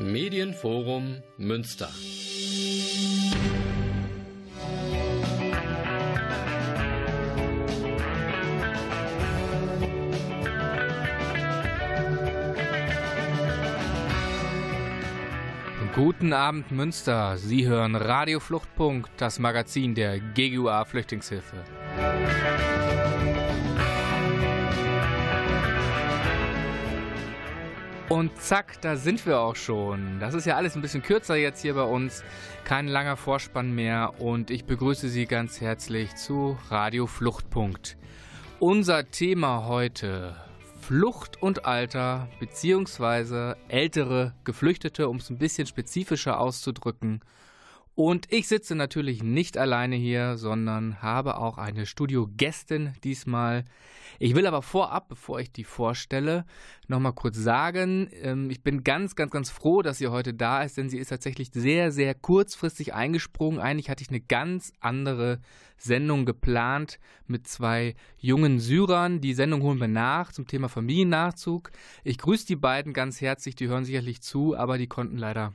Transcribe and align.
Medienforum 0.00 1.22
Münster. 1.36 1.90
Guten 15.94 16.32
Abend 16.32 16.70
Münster. 16.70 17.36
Sie 17.36 17.66
hören 17.66 17.94
Radio 17.94 18.40
Fluchtpunkt, 18.40 19.10
das 19.18 19.38
Magazin 19.38 19.94
der 19.94 20.18
GGUA 20.18 20.86
Flüchtlingshilfe. 20.86 21.62
Und 28.10 28.36
zack, 28.42 28.80
da 28.80 28.96
sind 28.96 29.24
wir 29.24 29.38
auch 29.38 29.54
schon. 29.54 30.18
Das 30.18 30.34
ist 30.34 30.44
ja 30.44 30.56
alles 30.56 30.74
ein 30.74 30.82
bisschen 30.82 31.00
kürzer 31.00 31.36
jetzt 31.36 31.62
hier 31.62 31.74
bei 31.74 31.84
uns. 31.84 32.24
Kein 32.64 32.88
langer 32.88 33.16
Vorspann 33.16 33.72
mehr. 33.72 34.14
Und 34.18 34.50
ich 34.50 34.64
begrüße 34.64 35.08
Sie 35.08 35.26
ganz 35.26 35.60
herzlich 35.60 36.16
zu 36.16 36.58
Radio 36.70 37.06
Fluchtpunkt. 37.06 37.96
Unser 38.58 39.12
Thema 39.12 39.66
heute: 39.66 40.34
Flucht 40.80 41.40
und 41.40 41.66
Alter, 41.66 42.26
beziehungsweise 42.40 43.56
ältere 43.68 44.34
Geflüchtete, 44.42 45.08
um 45.08 45.18
es 45.18 45.30
ein 45.30 45.38
bisschen 45.38 45.68
spezifischer 45.68 46.40
auszudrücken. 46.40 47.20
Und 47.94 48.32
ich 48.32 48.48
sitze 48.48 48.74
natürlich 48.74 49.22
nicht 49.22 49.58
alleine 49.58 49.96
hier, 49.96 50.38
sondern 50.38 51.02
habe 51.02 51.36
auch 51.36 51.58
eine 51.58 51.86
Studiogästin 51.86 52.94
diesmal. 53.04 53.64
Ich 54.18 54.34
will 54.34 54.46
aber 54.46 54.62
vorab, 54.62 55.08
bevor 55.08 55.40
ich 55.40 55.52
die 55.52 55.64
vorstelle, 55.64 56.44
nochmal 56.88 57.12
kurz 57.12 57.36
sagen, 57.36 58.08
ähm, 58.22 58.50
ich 58.50 58.62
bin 58.62 58.84
ganz, 58.84 59.16
ganz, 59.16 59.30
ganz 59.30 59.50
froh, 59.50 59.82
dass 59.82 59.98
sie 59.98 60.08
heute 60.08 60.34
da 60.34 60.62
ist, 60.62 60.76
denn 60.76 60.88
sie 60.88 60.98
ist 60.98 61.08
tatsächlich 61.08 61.50
sehr, 61.52 61.90
sehr 61.90 62.14
kurzfristig 62.14 62.94
eingesprungen. 62.94 63.60
Eigentlich 63.60 63.90
hatte 63.90 64.02
ich 64.02 64.10
eine 64.10 64.20
ganz 64.20 64.72
andere 64.80 65.40
Sendung 65.76 66.26
geplant 66.26 66.98
mit 67.26 67.48
zwei 67.48 67.94
jungen 68.18 68.60
Syrern. 68.60 69.20
Die 69.20 69.34
Sendung 69.34 69.62
holen 69.62 69.80
wir 69.80 69.88
nach 69.88 70.32
zum 70.32 70.46
Thema 70.46 70.68
Familiennachzug. 70.68 71.70
Ich 72.04 72.18
grüße 72.18 72.46
die 72.46 72.56
beiden 72.56 72.92
ganz 72.92 73.20
herzlich, 73.20 73.56
die 73.56 73.68
hören 73.68 73.84
sicherlich 73.84 74.20
zu, 74.22 74.56
aber 74.56 74.78
die 74.78 74.86
konnten 74.86 75.16
leider 75.16 75.54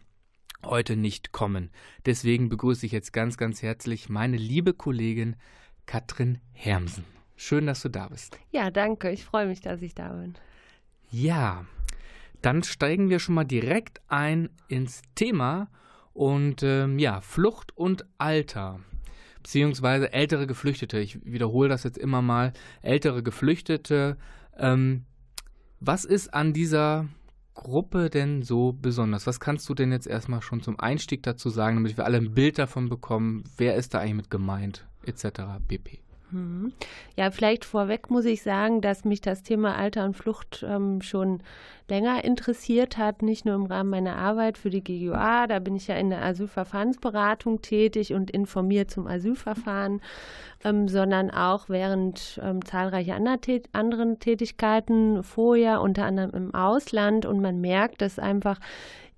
heute 0.66 0.95
nicht 0.95 1.31
kommen. 1.31 1.69
Deswegen 2.05 2.49
begrüße 2.49 2.85
ich 2.85 2.91
jetzt 2.91 3.13
ganz, 3.13 3.38
ganz 3.38 3.61
herzlich 3.61 4.09
meine 4.09 4.38
liebe 4.38 4.73
Kollegin 4.73 5.35
Katrin 5.85 6.39
Hermsen. 6.53 7.05
Schön, 7.35 7.66
dass 7.66 7.81
du 7.81 7.89
da 7.89 8.07
bist. 8.07 8.38
Ja, 8.52 8.72
danke. 8.72 9.11
Ich 9.11 9.25
freue 9.25 9.47
mich, 9.47 9.61
dass 9.61 9.81
ich 9.81 9.94
da 9.94 10.09
bin. 10.13 10.35
Ja, 11.11 11.66
dann 12.41 12.63
steigen 12.63 13.09
wir 13.09 13.19
schon 13.19 13.35
mal 13.35 13.44
direkt 13.44 14.02
ein 14.07 14.49
ins 14.67 15.02
Thema 15.16 15.69
und 16.13 16.63
ähm, 16.63 17.00
ja, 17.00 17.22
Flucht 17.22 17.77
und 17.77 18.05
Alter 18.17 18.79
beziehungsweise 19.45 20.11
ältere 20.11 20.47
Geflüchtete. 20.47 20.97
Ich 20.97 21.23
wiederhole 21.23 21.69
das 21.69 21.83
jetzt 21.83 22.00
immer 22.00 22.23
mal. 22.23 22.52
Ältere 22.81 23.22
Geflüchtete. 23.22 24.17
Ähm, 24.57 25.05
was 25.79 26.03
ist 26.03 26.33
an 26.33 26.52
dieser 26.52 27.07
Gruppe 27.56 28.09
denn 28.09 28.44
so 28.44 28.73
besonders? 28.73 29.25
Was 29.25 29.39
kannst 29.39 29.67
du 29.67 29.73
denn 29.73 29.92
jetzt 29.92 30.08
erstmal 30.08 30.42
schon 30.42 30.61
zum 30.61 30.80
Einstieg 30.80 31.23
dazu 31.23 31.50
sagen, 31.50 31.78
damit 31.78 31.97
wir 31.97 32.06
alle 32.06 32.17
ein 32.17 32.34
Bild 32.34 32.59
davon 32.59 32.89
bekommen, 32.89 33.44
wer 33.58 33.75
ist 33.75 33.94
da 33.94 34.00
eigentlich 34.00 34.16
mit 34.16 34.30
gemeint, 34.30 34.86
etc. 35.06 35.42
pp. 35.67 36.05
Mhm. 36.31 36.73
Ja, 37.16 37.31
vielleicht 37.31 37.66
vorweg 37.66 38.09
muss 38.09 38.26
ich 38.26 38.42
sagen, 38.42 38.81
dass 38.81 39.06
mich 39.06 39.22
das 39.22 39.44
Thema 39.44 39.76
Alter 39.76 40.06
und 40.06 40.18
Flucht 40.18 40.66
ähm, 40.68 41.02
schon 41.02 41.42
länger 41.88 42.23
interessiert 42.23 42.98
hat, 42.98 43.22
nicht 43.22 43.45
nur 43.45 43.54
im 43.54 43.66
Rahmen 43.66 43.92
meiner 43.92 44.16
Arbeit 44.16 44.58
für 44.58 44.72
die 44.72 44.84
GUA, 44.84 45.46
da 45.46 45.59
bin 45.59 45.76
ich 45.76 45.88
ja 45.88 45.96
in 45.96 46.09
der 46.09 46.23
Asylverfahrensberatung 46.23 47.62
tätig 47.62 48.14
und 48.14 48.31
informiert 48.31 48.90
zum 48.90 49.06
Asylverfahren, 49.06 50.02
ähm, 50.64 50.88
sondern 50.88 51.30
auch 51.30 51.69
während 51.69 52.40
ähm, 52.44 52.66
zahlreicher 52.66 53.18
anderen 53.72 54.19
Tätigkeiten 54.19 55.22
vorher, 55.22 55.81
unter 55.81 56.06
anderem 56.06 56.31
im 56.31 56.56
Ausland. 56.56 57.28
Und 57.28 57.40
man 57.40 57.62
merkt, 57.62 58.02
dass 58.02 58.18
einfach 58.18 58.59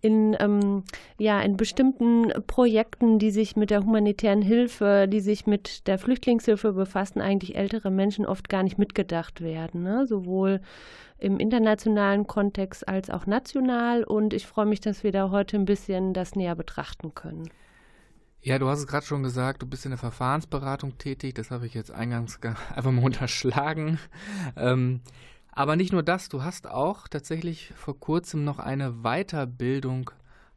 in, 0.08 0.38
ähm, 0.40 0.84
ja, 1.18 1.42
in 1.42 1.58
bestimmten 1.58 2.32
Projekten, 2.48 3.20
die 3.20 3.32
sich 3.32 3.58
mit 3.58 3.70
der 3.70 3.84
humanitären 3.84 4.42
Hilfe, 4.42 5.08
die 5.08 5.20
sich 5.20 5.46
mit 5.46 5.86
der 5.88 6.00
Flüchtlingshilfe 6.00 6.72
befassen, 6.72 7.22
eigentlich 7.22 7.56
ältere 7.56 7.92
Menschen 7.92 8.26
oft 8.26 8.48
gar 8.48 8.64
nicht 8.64 8.78
mitgedacht 8.78 9.42
werden. 9.42 9.84
Ne? 9.84 10.08
Sowohl 10.08 10.62
im 11.20 11.40
internationalen 11.40 12.26
Kontext 12.26 12.88
als 12.88 13.10
auch 13.10 13.26
national. 13.26 14.04
Und 14.04 14.34
ich 14.34 14.48
freue 14.48 14.66
mich, 14.66 14.80
dass 14.80 15.04
wir 15.04 15.12
da 15.12 15.30
heute 15.30 15.58
ein 15.58 15.66
bisschen 15.66 16.14
das 16.14 16.36
näher 16.36 16.56
betrachten 16.56 17.14
können. 17.14 17.50
Ja, 18.42 18.60
du 18.60 18.70
hast 18.70 18.80
es 18.80 18.88
gerade 18.88 19.06
schon 19.06 19.24
gesagt, 19.24 19.62
du 19.62 19.66
bist 19.66 19.84
in 19.86 19.92
der 19.92 19.98
Verfahrensberatung 19.98 20.98
tätig. 20.98 21.36
Das 21.36 21.52
habe 21.52 21.66
ich 21.66 21.74
jetzt 21.74 21.92
eingangs 21.92 22.40
einfach 22.76 22.92
mal 22.92 23.04
unterschlagen. 23.04 24.00
Ähm, 24.56 25.02
aber 25.58 25.76
nicht 25.76 25.92
nur 25.92 26.04
das, 26.04 26.30
du 26.30 26.44
hast 26.44 26.68
auch 26.68 27.08
tatsächlich 27.08 27.74
vor 27.76 28.00
kurzem 28.00 28.44
noch 28.44 28.60
eine 28.60 29.02
Weiterbildung 29.02 30.12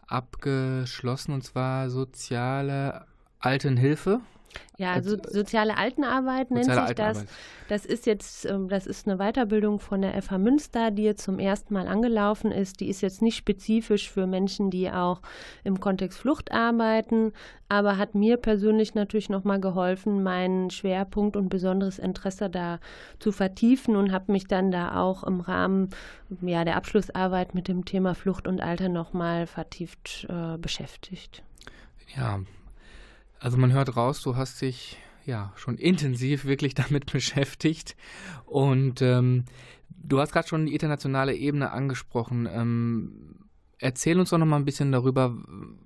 abgeschlossen, 0.07 1.33
und 1.33 1.43
zwar 1.43 1.89
soziale 1.89 3.07
Altenhilfe. 3.39 4.21
Ja, 4.79 4.93
also 4.93 5.17
soziale 5.29 5.77
Altenarbeit 5.77 6.51
nennt 6.51 6.65
soziale 6.65 6.87
sich 6.87 6.97
das. 6.97 7.25
Das 7.69 7.85
ist 7.85 8.07
jetzt, 8.07 8.47
ähm, 8.47 8.69
das 8.69 8.87
ist 8.87 9.07
eine 9.07 9.19
Weiterbildung 9.19 9.79
von 9.79 10.01
der 10.01 10.21
FH 10.21 10.39
Münster, 10.39 10.91
die 10.91 11.03
jetzt 11.03 11.23
zum 11.23 11.39
ersten 11.39 11.75
Mal 11.75 11.87
angelaufen 11.87 12.51
ist. 12.51 12.81
Die 12.81 12.89
ist 12.89 13.01
jetzt 13.03 13.21
nicht 13.21 13.37
spezifisch 13.37 14.11
für 14.11 14.27
Menschen, 14.27 14.71
die 14.71 14.91
auch 14.91 15.21
im 15.65 15.81
Kontext 15.81 16.19
Flucht 16.19 16.51
arbeiten, 16.51 17.33
aber 17.69 17.99
hat 17.99 18.15
mir 18.15 18.39
persönlich 18.39 18.95
natürlich 18.95 19.29
nochmal 19.29 19.61
geholfen, 19.61 20.23
meinen 20.23 20.71
Schwerpunkt 20.71 21.37
und 21.37 21.49
besonderes 21.51 21.99
Interesse 21.99 22.49
da 22.49 22.81
zu 23.19 23.33
vertiefen 23.33 23.97
und 23.97 24.13
habe 24.13 24.33
mich 24.33 24.47
dann 24.47 24.71
da 24.71 25.01
auch 25.01 25.23
im 25.25 25.41
Rahmen 25.41 25.91
ja, 26.41 26.65
der 26.65 26.77
Abschlussarbeit 26.77 27.55
mit 27.55 27.69
dem 27.69 27.85
Thema 27.85 28.15
Flucht 28.15 28.49
und 28.49 28.61
Alter 28.61 28.89
nochmal 28.89 29.47
vertieft 29.47 30.27
äh, 30.29 30.57
beschäftigt. 30.57 31.43
Ja, 32.17 32.41
also 33.41 33.57
man 33.57 33.73
hört 33.73 33.97
raus, 33.97 34.23
du 34.23 34.37
hast 34.37 34.61
dich 34.61 34.99
ja 35.25 35.53
schon 35.57 35.77
intensiv 35.79 36.45
wirklich 36.45 36.75
damit 36.75 37.11
beschäftigt. 37.11 37.97
Und 38.45 39.03
ähm, 39.03 39.45
du 39.89 40.21
hast 40.21 40.33
gerade 40.33 40.47
schon 40.47 40.67
die 40.67 40.75
internationale 40.75 41.35
Ebene 41.35 41.73
angesprochen. 41.73 42.49
Ähm, 42.51 43.37
erzähl 43.79 44.21
uns 44.21 44.31
doch 44.31 44.39
noch 44.39 44.47
mal 44.47 44.57
ein 44.57 44.65
bisschen 44.65 44.93
darüber, 44.93 45.35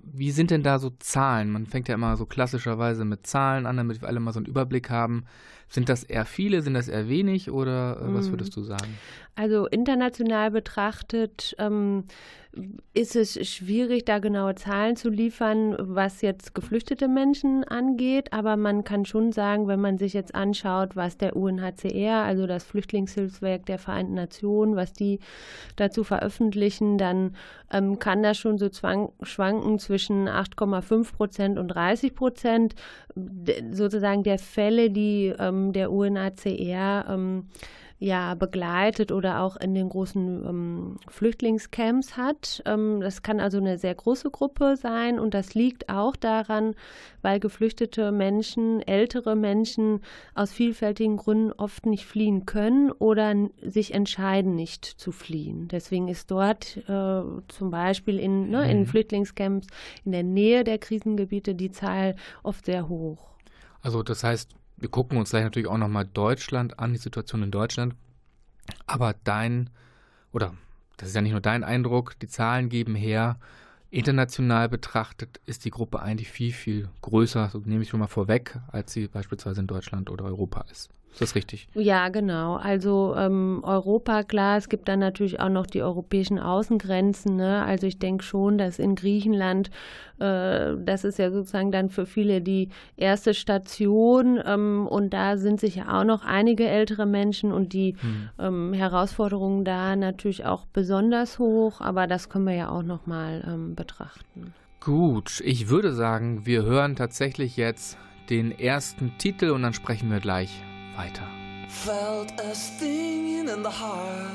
wie 0.03 0.31
sind 0.31 0.51
denn 0.51 0.63
da 0.63 0.79
so 0.79 0.89
Zahlen? 0.99 1.49
Man 1.49 1.65
fängt 1.65 1.87
ja 1.87 1.95
immer 1.95 2.17
so 2.17 2.25
klassischerweise 2.25 3.05
mit 3.05 3.25
Zahlen 3.25 3.65
an, 3.65 3.77
damit 3.77 4.01
wir 4.01 4.09
alle 4.09 4.19
mal 4.19 4.33
so 4.33 4.39
einen 4.39 4.47
Überblick 4.47 4.89
haben. 4.89 5.25
Sind 5.67 5.89
das 5.89 6.03
eher 6.03 6.25
viele, 6.25 6.61
sind 6.61 6.73
das 6.73 6.87
eher 6.87 7.09
wenig 7.09 7.51
oder 7.51 7.97
äh, 7.97 8.13
was 8.13 8.27
mhm. 8.27 8.31
würdest 8.31 8.55
du 8.55 8.61
sagen? 8.61 8.97
Also 9.35 9.67
international 9.67 10.51
betrachtet 10.51 11.55
ähm, 11.59 12.05
ist 12.93 13.17
es 13.17 13.33
schwierig, 13.49 14.05
da 14.05 14.19
genaue 14.19 14.55
Zahlen 14.55 14.95
zu 14.95 15.09
liefern, 15.09 15.75
was 15.77 16.21
jetzt 16.21 16.55
geflüchtete 16.55 17.09
Menschen 17.09 17.65
angeht. 17.65 18.31
Aber 18.31 18.55
man 18.55 18.85
kann 18.85 19.03
schon 19.03 19.33
sagen, 19.33 19.67
wenn 19.67 19.81
man 19.81 19.97
sich 19.97 20.13
jetzt 20.13 20.33
anschaut, 20.33 20.95
was 20.95 21.17
der 21.17 21.35
UNHCR, 21.35 22.23
also 22.23 22.47
das 22.47 22.63
Flüchtlingshilfswerk 22.63 23.65
der 23.65 23.77
Vereinten 23.77 24.13
Nationen, 24.13 24.77
was 24.77 24.93
die 24.93 25.19
dazu 25.75 26.05
veröffentlichen, 26.05 26.97
dann 26.97 27.35
ähm, 27.71 27.99
kann 27.99 28.23
das 28.23 28.37
schon 28.37 28.57
so 28.57 28.69
zwang, 28.69 29.11
schwanken 29.21 29.77
zwischen 29.79 30.29
8,5 30.29 31.13
Prozent 31.13 31.59
und 31.59 31.67
30 31.67 32.15
Prozent 32.15 32.75
sozusagen 33.71 34.23
der 34.23 34.39
Fälle, 34.39 34.89
die 34.89 35.33
ähm, 35.37 35.54
der 35.73 35.91
UNHCR 35.91 37.05
ähm, 37.09 37.47
ja 37.97 38.35
begleitet 38.35 39.11
oder 39.11 39.41
auch 39.41 39.55
in 39.55 39.73
den 39.73 39.87
großen 39.87 40.45
ähm, 40.45 40.97
Flüchtlingscamps 41.07 42.17
hat. 42.17 42.61
Ähm, 42.65 42.99
das 42.99 43.21
kann 43.23 43.39
also 43.39 43.57
eine 43.57 43.77
sehr 43.77 43.95
große 43.95 44.29
Gruppe 44.31 44.75
sein 44.75 45.17
und 45.17 45.33
das 45.33 45.53
liegt 45.53 45.89
auch 45.89 46.15
daran, 46.15 46.75
weil 47.21 47.39
geflüchtete 47.39 48.11
Menschen, 48.11 48.81
ältere 48.81 49.35
Menschen 49.35 50.01
aus 50.33 50.51
vielfältigen 50.51 51.15
Gründen 51.17 51.53
oft 51.53 51.85
nicht 51.85 52.05
fliehen 52.05 52.45
können 52.45 52.91
oder 52.91 53.33
sich 53.61 53.93
entscheiden, 53.93 54.55
nicht 54.55 54.85
zu 54.85 55.11
fliehen. 55.11 55.69
Deswegen 55.69 56.09
ist 56.09 56.31
dort 56.31 56.77
äh, 56.89 57.21
zum 57.47 57.71
Beispiel 57.71 58.19
in, 58.19 58.49
ne, 58.49 58.69
in 58.69 58.79
mhm. 58.79 58.85
Flüchtlingscamps 58.87 59.67
in 60.03 60.11
der 60.11 60.23
Nähe 60.23 60.65
der 60.65 60.79
Krisengebiete 60.79 61.55
die 61.55 61.71
Zahl 61.71 62.15
oft 62.43 62.65
sehr 62.65 62.89
hoch. 62.89 63.17
Also 63.81 64.03
das 64.03 64.23
heißt, 64.23 64.55
wir 64.77 64.89
gucken 64.89 65.17
uns 65.17 65.29
gleich 65.29 65.43
natürlich 65.43 65.67
auch 65.67 65.77
nochmal 65.77 66.05
Deutschland 66.05 66.79
an, 66.79 66.93
die 66.93 66.99
Situation 66.99 67.43
in 67.43 67.51
Deutschland. 67.51 67.95
Aber 68.87 69.15
dein, 69.23 69.69
oder 70.31 70.53
das 70.97 71.09
ist 71.09 71.15
ja 71.15 71.21
nicht 71.21 71.31
nur 71.31 71.41
dein 71.41 71.63
Eindruck, 71.63 72.17
die 72.19 72.27
Zahlen 72.27 72.69
geben 72.69 72.95
her, 72.95 73.37
international 73.91 74.67
betrachtet 74.67 75.39
ist 75.45 75.65
die 75.65 75.71
Gruppe 75.71 76.01
eigentlich 76.01 76.29
viel, 76.29 76.51
viel 76.51 76.89
größer, 77.01 77.49
so 77.49 77.59
nehme 77.59 77.83
ich 77.83 77.89
schon 77.89 77.99
mal 77.99 78.07
vorweg, 78.07 78.59
als 78.67 78.91
sie 78.91 79.07
beispielsweise 79.07 79.61
in 79.61 79.67
Deutschland 79.67 80.09
oder 80.09 80.25
Europa 80.25 80.65
ist. 80.71 80.89
Ist 81.15 81.21
das 81.21 81.35
richtig? 81.35 81.69
Ja, 81.75 82.09
genau. 82.09 82.55
Also 82.57 83.15
ähm, 83.17 83.61
Europa, 83.63 84.23
klar, 84.23 84.57
es 84.57 84.67
gibt 84.67 84.89
dann 84.89 84.99
natürlich 84.99 85.39
auch 85.39 85.47
noch 85.47 85.65
die 85.65 85.81
europäischen 85.81 86.39
Außengrenzen. 86.39 87.37
Ne? 87.37 87.63
Also 87.63 87.87
ich 87.87 87.99
denke 87.99 88.21
schon, 88.21 88.57
dass 88.57 88.79
in 88.79 88.95
Griechenland, 88.95 89.69
äh, 90.19 90.73
das 90.77 91.05
ist 91.05 91.17
ja 91.17 91.31
sozusagen 91.31 91.71
dann 91.71 91.89
für 91.89 92.05
viele 92.05 92.41
die 92.41 92.67
erste 92.97 93.33
Station 93.33 94.41
ähm, 94.45 94.87
und 94.89 95.13
da 95.13 95.37
sind 95.37 95.61
sicher 95.61 95.85
auch 95.97 96.03
noch 96.03 96.25
einige 96.25 96.67
ältere 96.67 97.05
Menschen 97.05 97.53
und 97.53 97.71
die 97.71 97.95
hm. 97.97 98.29
ähm, 98.37 98.73
Herausforderungen 98.73 99.63
da 99.63 99.95
natürlich 99.95 100.45
auch 100.45 100.65
besonders 100.65 101.39
hoch, 101.39 101.79
aber 101.79 102.07
das 102.07 102.27
können 102.27 102.43
wir 102.43 102.55
ja 102.55 102.69
auch 102.69 102.83
nochmal 102.83 103.41
ähm, 103.47 103.73
betrachten. 103.73 104.53
Gut, 104.81 105.41
ich 105.45 105.69
würde 105.69 105.93
sagen, 105.93 106.45
wir 106.45 106.63
hören 106.63 106.97
tatsächlich 106.97 107.55
jetzt 107.55 107.97
den 108.29 108.51
ersten 108.51 109.17
Titel 109.17 109.51
und 109.51 109.61
dann 109.61 109.73
sprechen 109.73 110.11
wir 110.11 110.19
gleich 110.19 110.61
weiter. 110.97 111.27
Felt 111.67 112.31
a 112.39 112.55
stinging 112.55 113.47
in 113.49 113.63
the 113.63 113.69
heart. 113.69 114.31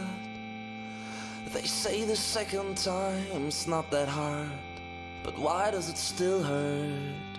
They 1.52 1.62
say 1.62 2.04
the 2.04 2.16
second 2.16 2.76
time's 2.76 3.66
not 3.66 3.90
that 3.90 4.08
hard, 4.08 4.50
but 5.22 5.38
why 5.38 5.70
does 5.70 5.88
it 5.88 5.96
still 5.96 6.42
hurt? 6.42 7.30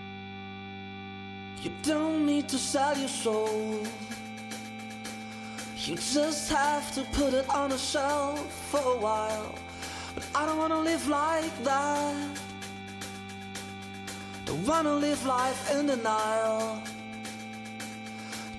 You 1.61 1.71
don't 1.83 2.25
need 2.25 2.49
to 2.49 2.57
sell 2.57 2.97
your 2.97 3.07
soul. 3.07 3.79
You 5.77 5.95
just 5.95 6.51
have 6.51 6.93
to 6.95 7.03
put 7.13 7.33
it 7.33 7.49
on 7.49 7.71
a 7.71 7.77
shelf 7.77 8.39
for 8.69 8.81
a 8.81 8.97
while. 8.97 9.55
But 10.15 10.25
I 10.35 10.45
don't 10.45 10.57
wanna 10.57 10.79
live 10.79 11.07
like 11.07 11.63
that. 11.63 12.15
Don't 14.45 14.65
wanna 14.65 14.95
live 14.95 15.25
life 15.25 15.71
in 15.71 15.87
denial. 15.87 16.81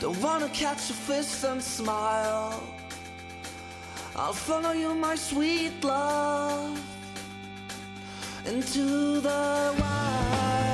Don't 0.03 0.21
wanna 0.21 0.49
catch 0.49 0.91
a 0.91 0.95
fist 0.95 1.45
and 1.45 1.63
smile. 1.63 2.61
I'll 4.17 4.33
follow 4.33 4.73
you, 4.73 4.97
my 4.97 5.15
sweet 5.15 5.85
love, 5.85 6.77
into 8.45 9.21
the 9.21 9.73
wild. 9.79 10.72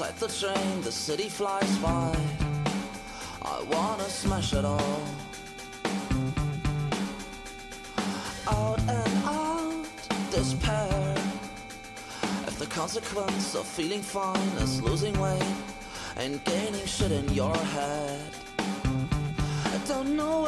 Outside 0.00 0.16
the 0.20 0.28
train, 0.28 0.80
the 0.82 0.92
city 0.92 1.28
flies 1.28 1.76
by. 1.78 2.16
I 3.42 3.62
wanna 3.64 4.04
smash 4.04 4.52
it 4.52 4.64
all. 4.64 5.02
Out 8.46 8.78
and 8.78 9.24
out, 9.24 9.86
despair. 10.30 11.16
If 12.46 12.60
the 12.60 12.66
consequence 12.66 13.56
of 13.56 13.66
feeling 13.66 14.00
fine 14.00 14.52
is 14.62 14.80
losing 14.80 15.18
weight 15.18 15.42
and 16.16 16.44
gaining 16.44 16.86
shit 16.86 17.10
in 17.10 17.28
your 17.34 17.56
head, 17.56 18.22
I 19.64 19.80
don't 19.88 20.14
know 20.14 20.46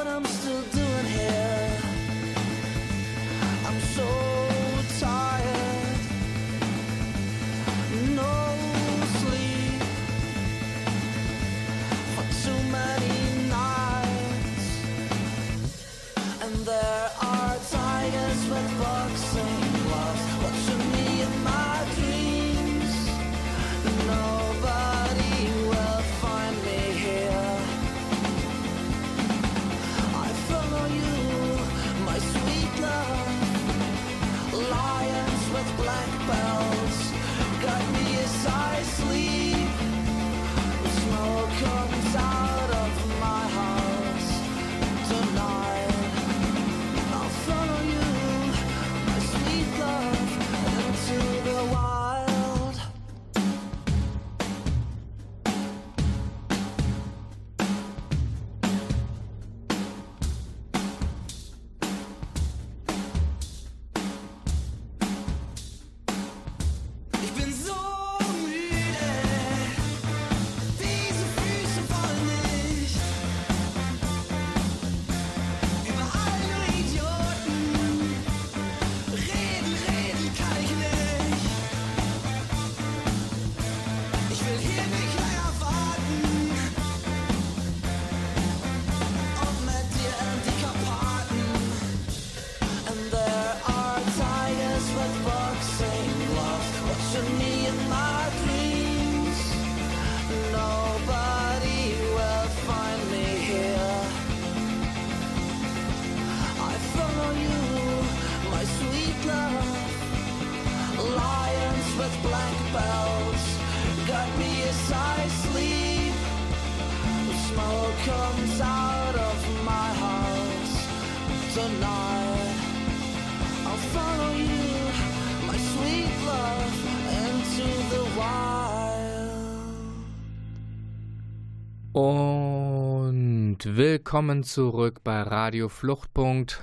willkommen 133.80 134.42
zurück 134.42 135.02
bei 135.04 135.22
Radio 135.22 135.70
Fluchtpunkt. 135.70 136.60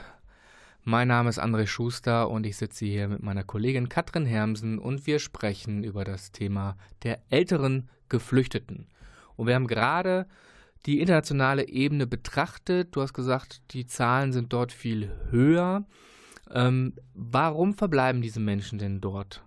Mein 0.84 1.08
Name 1.08 1.30
ist 1.30 1.42
André 1.42 1.66
Schuster 1.66 2.30
und 2.30 2.46
ich 2.46 2.58
sitze 2.58 2.86
hier 2.86 3.08
mit 3.08 3.24
meiner 3.24 3.44
Kollegin 3.44 3.90
Katrin 3.90 4.28
Hermsen 4.28 4.78
und 4.78 5.08
wir 5.08 5.18
sprechen 5.18 5.84
über 5.84 6.04
das 6.04 6.32
Thema 6.32 6.78
der 7.02 7.24
älteren 7.32 7.90
Geflüchteten. 8.08 8.86
Und 9.36 9.48
wir 9.48 9.56
haben 9.56 9.66
gerade 9.66 10.28
die 10.86 11.00
internationale 11.00 11.68
Ebene 11.68 12.06
betrachtet. 12.06 12.96
Du 12.96 13.02
hast 13.02 13.16
gesagt, 13.16 13.64
die 13.72 13.88
Zahlen 13.88 14.32
sind 14.32 14.54
dort 14.54 14.72
viel 14.72 15.12
höher. 15.32 15.88
Ähm, 16.52 16.94
warum 17.16 17.74
verbleiben 17.74 18.22
diese 18.22 18.40
Menschen 18.40 18.78
denn 18.78 19.02
dort? 19.02 19.44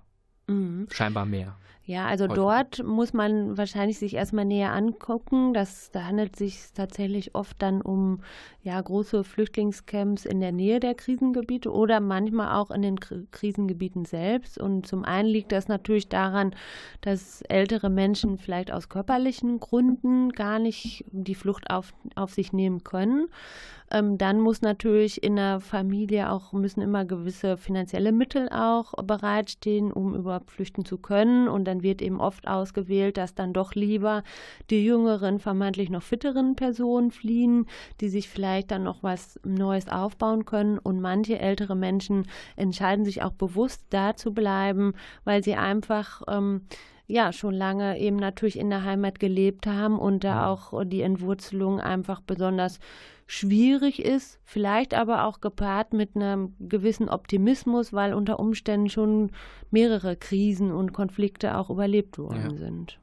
Mhm. 0.48 0.88
Scheinbar 0.90 1.24
mehr. 1.24 1.56
Ja, 1.90 2.06
also 2.06 2.26
Heute. 2.26 2.35
dort 2.35 2.85
muss 2.85 3.12
man 3.12 3.59
wahrscheinlich 3.59 3.99
sich 3.99 4.14
erstmal 4.14 4.44
näher 4.44 4.73
angucken. 4.73 5.52
Das, 5.52 5.90
da 5.90 6.04
handelt 6.04 6.35
es 6.35 6.38
sich 6.38 6.73
tatsächlich 6.73 7.35
oft 7.35 7.61
dann 7.61 7.82
um 7.82 8.20
ja, 8.62 8.80
große 8.80 9.25
Flüchtlingscamps 9.25 10.25
in 10.25 10.40
der 10.40 10.52
Nähe 10.52 10.78
der 10.78 10.94
Krisengebiete 10.94 11.73
oder 11.73 11.99
manchmal 11.99 12.54
auch 12.56 12.70
in 12.70 12.82
den 12.82 13.00
Krisengebieten 13.00 14.04
selbst. 14.04 14.56
Und 14.56 14.87
zum 14.87 15.04
einen 15.04 15.26
liegt 15.26 15.50
das 15.50 15.66
natürlich 15.66 16.09
daran, 16.09 16.54
dass 17.00 17.42
ältere 17.42 17.90
Menschen 17.90 18.38
vielleicht 18.38 18.70
aus 18.70 18.88
körperlichen 18.88 19.59
Gründen 19.59 20.30
gar 20.30 20.61
nicht 20.61 21.04
die 21.11 21.35
Flucht 21.35 21.70
auf, 21.70 21.92
auf 22.14 22.32
sich 22.32 22.52
nehmen 22.52 22.85
können. 22.85 23.26
Ähm, 23.90 24.18
dann 24.18 24.40
muss 24.40 24.62
natürlich 24.62 25.23
in 25.23 25.37
der 25.37 25.61
Familie 25.61 26.30
auch, 26.30 26.52
müssen 26.52 26.80
immer 26.80 27.04
gewisse 27.04 27.56
finanzielle 27.56 28.12
Mittel 28.12 28.49
auch 28.50 28.92
bereitstehen, 29.02 29.92
um 29.92 30.14
überhaupt 30.14 30.50
flüchten 30.50 30.85
zu 30.85 30.99
können. 30.99 31.49
Und 31.49 31.64
dann 31.64 31.82
wird 31.82 32.00
eben 32.00 32.20
oft 32.20 32.47
ausgewählt, 32.47 33.16
dass 33.16 33.35
dann 33.35 33.52
doch 33.52 33.75
lieber 33.75 34.23
die 34.70 34.85
jüngeren, 34.85 35.40
vermeintlich 35.40 35.90
noch 35.90 36.02
fitteren 36.02 36.54
Personen 36.54 37.11
fliehen, 37.11 37.66
die 38.00 38.09
sich 38.09 38.28
vielleicht 38.28 38.70
dann 38.70 38.85
noch 38.85 39.02
was 39.02 39.40
Neues 39.44 39.88
aufbauen 39.88 40.44
können. 40.44 40.78
Und 40.78 41.00
manche 41.00 41.38
ältere 41.38 41.75
Menschen 41.75 42.26
entscheiden 42.56 43.04
sich 43.04 43.23
auch 43.23 43.32
bewusst 43.32 43.85
da 43.90 44.14
zu 44.14 44.32
bleiben, 44.32 44.94
weil 45.25 45.42
sie 45.42 45.54
einfach 45.54 46.23
ähm, 46.28 46.62
ja 47.10 47.32
schon 47.32 47.54
lange 47.54 47.98
eben 47.98 48.16
natürlich 48.16 48.58
in 48.58 48.70
der 48.70 48.84
Heimat 48.84 49.20
gelebt 49.20 49.66
haben 49.66 49.98
und 49.98 50.24
da 50.24 50.46
auch 50.46 50.84
die 50.84 51.02
Entwurzelung 51.02 51.80
einfach 51.80 52.20
besonders 52.20 52.78
schwierig 53.26 54.04
ist, 54.04 54.40
vielleicht 54.44 54.92
aber 54.92 55.24
auch 55.24 55.40
gepaart 55.40 55.92
mit 55.92 56.16
einem 56.16 56.54
gewissen 56.58 57.08
Optimismus, 57.08 57.92
weil 57.92 58.12
unter 58.12 58.40
Umständen 58.40 58.88
schon 58.88 59.30
mehrere 59.70 60.16
Krisen 60.16 60.72
und 60.72 60.92
Konflikte 60.92 61.56
auch 61.56 61.70
überlebt 61.70 62.18
worden 62.18 62.50
ja. 62.50 62.56
sind. 62.56 62.98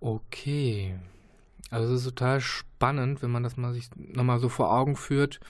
Okay. 0.00 0.94
Also 1.70 1.92
es 1.92 2.00
ist 2.00 2.06
total 2.06 2.40
spannend, 2.40 3.22
wenn 3.22 3.30
man 3.30 3.42
das 3.42 3.56
mal 3.56 3.74
sich 3.74 3.90
nochmal 3.96 4.38
so 4.38 4.48
vor 4.48 4.72
Augen 4.72 4.96
führt, 4.96 5.40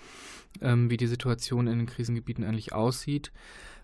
ähm, 0.60 0.90
wie 0.90 0.96
die 0.96 1.06
Situation 1.06 1.66
in 1.66 1.78
den 1.78 1.86
Krisengebieten 1.86 2.44
eigentlich 2.44 2.72
aussieht 2.72 3.30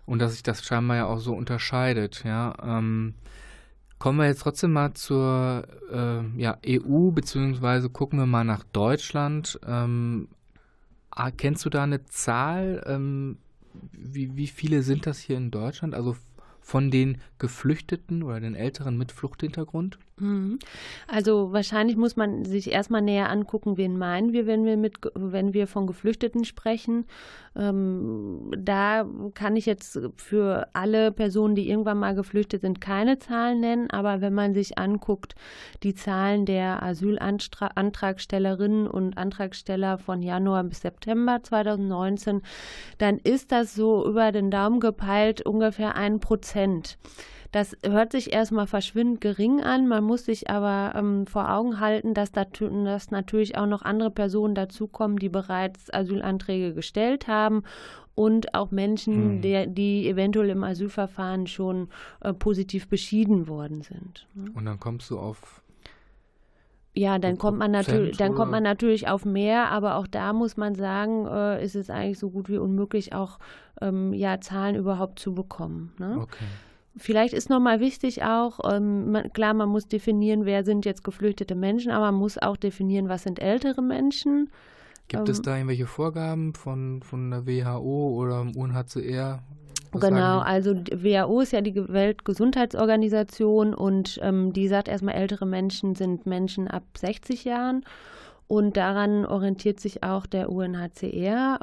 und 0.05 0.19
dass 0.19 0.33
sich 0.33 0.43
das 0.43 0.63
scheinbar 0.63 0.97
ja 0.97 1.05
auch 1.05 1.19
so 1.19 1.33
unterscheidet. 1.33 2.23
Ja, 2.23 2.53
ähm, 2.63 3.15
kommen 3.99 4.17
wir 4.17 4.25
jetzt 4.25 4.41
trotzdem 4.41 4.73
mal 4.73 4.93
zur 4.93 5.67
äh, 5.91 6.41
ja, 6.41 6.57
EU, 6.65 7.11
beziehungsweise 7.11 7.89
gucken 7.89 8.19
wir 8.19 8.25
mal 8.25 8.43
nach 8.43 8.63
Deutschland. 8.63 9.59
Ähm, 9.65 10.27
ah, 11.11 11.31
kennst 11.31 11.65
du 11.65 11.69
da 11.69 11.83
eine 11.83 12.03
Zahl? 12.05 12.83
Ähm, 12.87 13.37
wie, 13.91 14.35
wie 14.35 14.47
viele 14.47 14.83
sind 14.83 15.05
das 15.05 15.19
hier 15.19 15.37
in 15.37 15.51
Deutschland? 15.51 15.93
Also 15.93 16.17
von 16.61 16.91
den 16.91 17.17
Geflüchteten 17.39 18.23
oder 18.23 18.39
den 18.39 18.55
Älteren 18.55 18.97
mit 18.97 19.11
Fluchthintergrund? 19.11 19.99
Mhm. 20.21 20.59
Also 21.07 21.51
wahrscheinlich 21.51 21.97
muss 21.97 22.15
man 22.15 22.45
sich 22.45 22.71
erstmal 22.71 23.01
näher 23.01 23.31
angucken, 23.31 23.77
wen 23.77 23.97
meinen 23.97 24.33
wir, 24.33 24.45
wenn 24.45 24.65
wir 24.65 24.77
mit, 24.77 24.97
wenn 25.15 25.55
wir 25.55 25.65
von 25.65 25.87
Geflüchteten 25.87 26.45
sprechen. 26.45 27.07
Ähm, 27.55 28.51
da 28.55 29.07
kann 29.33 29.55
ich 29.55 29.65
jetzt 29.65 29.99
für 30.17 30.67
alle 30.73 31.11
Personen, 31.11 31.55
die 31.55 31.67
irgendwann 31.69 31.97
mal 31.97 32.13
geflüchtet 32.13 32.61
sind, 32.61 32.81
keine 32.81 33.17
Zahlen 33.17 33.61
nennen. 33.61 33.89
Aber 33.89 34.21
wenn 34.21 34.33
man 34.33 34.53
sich 34.53 34.77
anguckt, 34.77 35.33
die 35.81 35.95
Zahlen 35.95 36.45
der 36.45 36.83
Asylantragstellerinnen 36.83 38.85
und 38.87 39.17
Antragsteller 39.17 39.97
von 39.97 40.21
Januar 40.21 40.65
bis 40.65 40.81
September 40.81 41.41
2019, 41.41 42.43
dann 42.99 43.17
ist 43.17 43.51
das 43.51 43.73
so 43.73 44.07
über 44.07 44.31
den 44.31 44.51
Daumen 44.51 44.79
gepeilt 44.79 45.41
ungefähr 45.41 45.95
ein 45.95 46.19
Prozent. 46.19 46.99
Das 47.51 47.75
hört 47.83 48.13
sich 48.13 48.31
erstmal 48.31 48.65
verschwindend 48.65 49.19
gering 49.19 49.61
an. 49.61 49.87
Man 49.87 50.05
muss 50.05 50.25
sich 50.25 50.49
aber 50.49 50.93
ähm, 50.95 51.27
vor 51.27 51.51
Augen 51.51 51.79
halten, 51.81 52.13
dass, 52.13 52.31
da, 52.31 52.45
dass 52.45 53.11
natürlich 53.11 53.57
auch 53.57 53.65
noch 53.65 53.81
andere 53.81 54.09
Personen 54.09 54.55
dazukommen, 54.55 55.17
die 55.17 55.29
bereits 55.29 55.93
Asylanträge 55.93 56.73
gestellt 56.73 57.27
haben 57.27 57.63
und 58.15 58.53
auch 58.53 58.71
Menschen, 58.71 59.15
hm. 59.15 59.41
der, 59.41 59.67
die 59.67 60.07
eventuell 60.07 60.49
im 60.49 60.63
Asylverfahren 60.63 61.47
schon 61.47 61.89
äh, 62.21 62.33
positiv 62.33 62.87
beschieden 62.87 63.47
worden 63.47 63.81
sind. 63.81 64.27
Ne? 64.33 64.45
Und 64.53 64.65
dann 64.65 64.79
kommst 64.79 65.09
du 65.09 65.19
auf 65.19 65.61
ja, 66.93 67.19
dann 67.19 67.37
kommt 67.37 67.57
man 67.57 67.71
natürlich, 67.71 68.17
dann 68.17 68.35
kommt 68.35 68.51
man 68.51 68.63
natürlich 68.63 69.07
auf 69.07 69.23
mehr, 69.23 69.69
aber 69.69 69.95
auch 69.95 70.07
da 70.07 70.33
muss 70.33 70.57
man 70.57 70.75
sagen, 70.75 71.25
äh, 71.25 71.63
ist 71.63 71.75
es 71.75 71.89
eigentlich 71.89 72.19
so 72.19 72.29
gut 72.29 72.49
wie 72.49 72.57
unmöglich, 72.57 73.13
auch 73.13 73.39
ähm, 73.79 74.11
ja 74.13 74.41
Zahlen 74.41 74.75
überhaupt 74.75 75.17
zu 75.17 75.33
bekommen. 75.33 75.93
Ne? 75.99 76.17
Okay. 76.21 76.43
Vielleicht 76.97 77.33
ist 77.33 77.49
nochmal 77.49 77.79
wichtig 77.79 78.23
auch, 78.23 78.59
ähm, 78.69 79.11
man, 79.11 79.31
klar, 79.31 79.53
man 79.53 79.69
muss 79.69 79.87
definieren, 79.87 80.45
wer 80.45 80.63
sind 80.65 80.85
jetzt 80.85 81.03
geflüchtete 81.03 81.55
Menschen, 81.55 81.91
aber 81.91 82.11
man 82.11 82.19
muss 82.19 82.37
auch 82.37 82.57
definieren, 82.57 83.07
was 83.07 83.23
sind 83.23 83.39
ältere 83.39 83.81
Menschen. 83.81 84.49
Gibt 85.07 85.27
ähm, 85.27 85.31
es 85.31 85.41
da 85.41 85.55
irgendwelche 85.55 85.87
Vorgaben 85.87 86.53
von, 86.53 87.01
von 87.01 87.31
der 87.31 87.47
WHO 87.47 88.15
oder 88.17 88.41
UNHCR? 88.41 89.41
Was 89.93 90.01
genau, 90.01 90.39
also 90.39 90.73
WHO 90.75 91.41
ist 91.41 91.51
ja 91.51 91.61
die 91.61 91.75
Weltgesundheitsorganisation 91.75 93.73
und 93.73 94.19
ähm, 94.21 94.53
die 94.53 94.67
sagt 94.69 94.87
erstmal, 94.87 95.15
ältere 95.15 95.45
Menschen 95.45 95.95
sind 95.95 96.25
Menschen 96.25 96.69
ab 96.69 96.83
60 96.97 97.43
Jahren 97.43 97.83
und 98.47 98.77
daran 98.77 99.25
orientiert 99.25 99.79
sich 99.79 100.03
auch 100.03 100.25
der 100.25 100.49
UNHCR. 100.49 101.59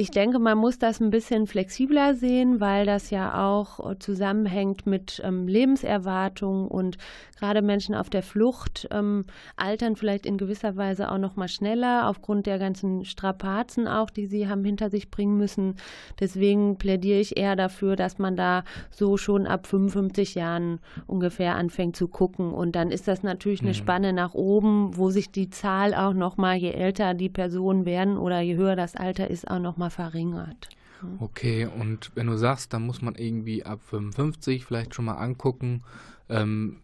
Ich 0.00 0.12
denke, 0.12 0.38
man 0.38 0.58
muss 0.58 0.78
das 0.78 1.00
ein 1.00 1.10
bisschen 1.10 1.48
flexibler 1.48 2.14
sehen, 2.14 2.60
weil 2.60 2.86
das 2.86 3.10
ja 3.10 3.44
auch 3.48 3.90
äh, 3.90 3.98
zusammenhängt 3.98 4.86
mit 4.86 5.20
ähm, 5.24 5.48
Lebenserwartung 5.48 6.68
und 6.68 6.98
gerade 7.36 7.62
Menschen 7.62 7.96
auf 7.96 8.08
der 8.08 8.22
Flucht 8.22 8.86
ähm, 8.92 9.24
altern 9.56 9.96
vielleicht 9.96 10.24
in 10.24 10.38
gewisser 10.38 10.76
Weise 10.76 11.10
auch 11.10 11.18
noch 11.18 11.34
mal 11.34 11.48
schneller 11.48 12.08
aufgrund 12.08 12.46
der 12.46 12.60
ganzen 12.60 13.04
Strapazen 13.04 13.88
auch, 13.88 14.08
die 14.10 14.26
sie 14.26 14.48
haben 14.48 14.64
hinter 14.64 14.88
sich 14.88 15.10
bringen 15.10 15.36
müssen. 15.36 15.74
Deswegen 16.20 16.78
plädiere 16.78 17.18
ich 17.18 17.36
eher 17.36 17.56
dafür, 17.56 17.96
dass 17.96 18.18
man 18.18 18.36
da 18.36 18.62
so 18.92 19.16
schon 19.16 19.48
ab 19.48 19.66
55 19.66 20.36
Jahren 20.36 20.78
ungefähr 21.08 21.56
anfängt 21.56 21.96
zu 21.96 22.06
gucken 22.06 22.52
und 22.54 22.76
dann 22.76 22.92
ist 22.92 23.08
das 23.08 23.24
natürlich 23.24 23.62
eine 23.62 23.70
mhm. 23.70 23.74
Spanne 23.74 24.12
nach 24.12 24.34
oben, 24.34 24.96
wo 24.96 25.10
sich 25.10 25.32
die 25.32 25.50
Zahl 25.50 25.92
auch 25.92 26.14
noch 26.14 26.36
mal 26.36 26.54
je 26.54 26.70
älter 26.70 27.14
die 27.14 27.30
Personen 27.30 27.84
werden 27.84 28.16
oder 28.16 28.38
je 28.38 28.54
höher 28.54 28.76
das 28.76 28.94
Alter 28.94 29.28
ist 29.28 29.50
auch 29.50 29.58
noch 29.58 29.76
mal 29.76 29.87
verringert. 29.90 30.68
Okay, 31.20 31.66
und 31.66 32.10
wenn 32.14 32.26
du 32.26 32.36
sagst, 32.36 32.72
da 32.72 32.78
muss 32.78 33.02
man 33.02 33.14
irgendwie 33.14 33.64
ab 33.64 33.80
55 33.82 34.64
vielleicht 34.64 34.94
schon 34.94 35.04
mal 35.04 35.14
angucken, 35.14 35.82
ähm, 36.28 36.80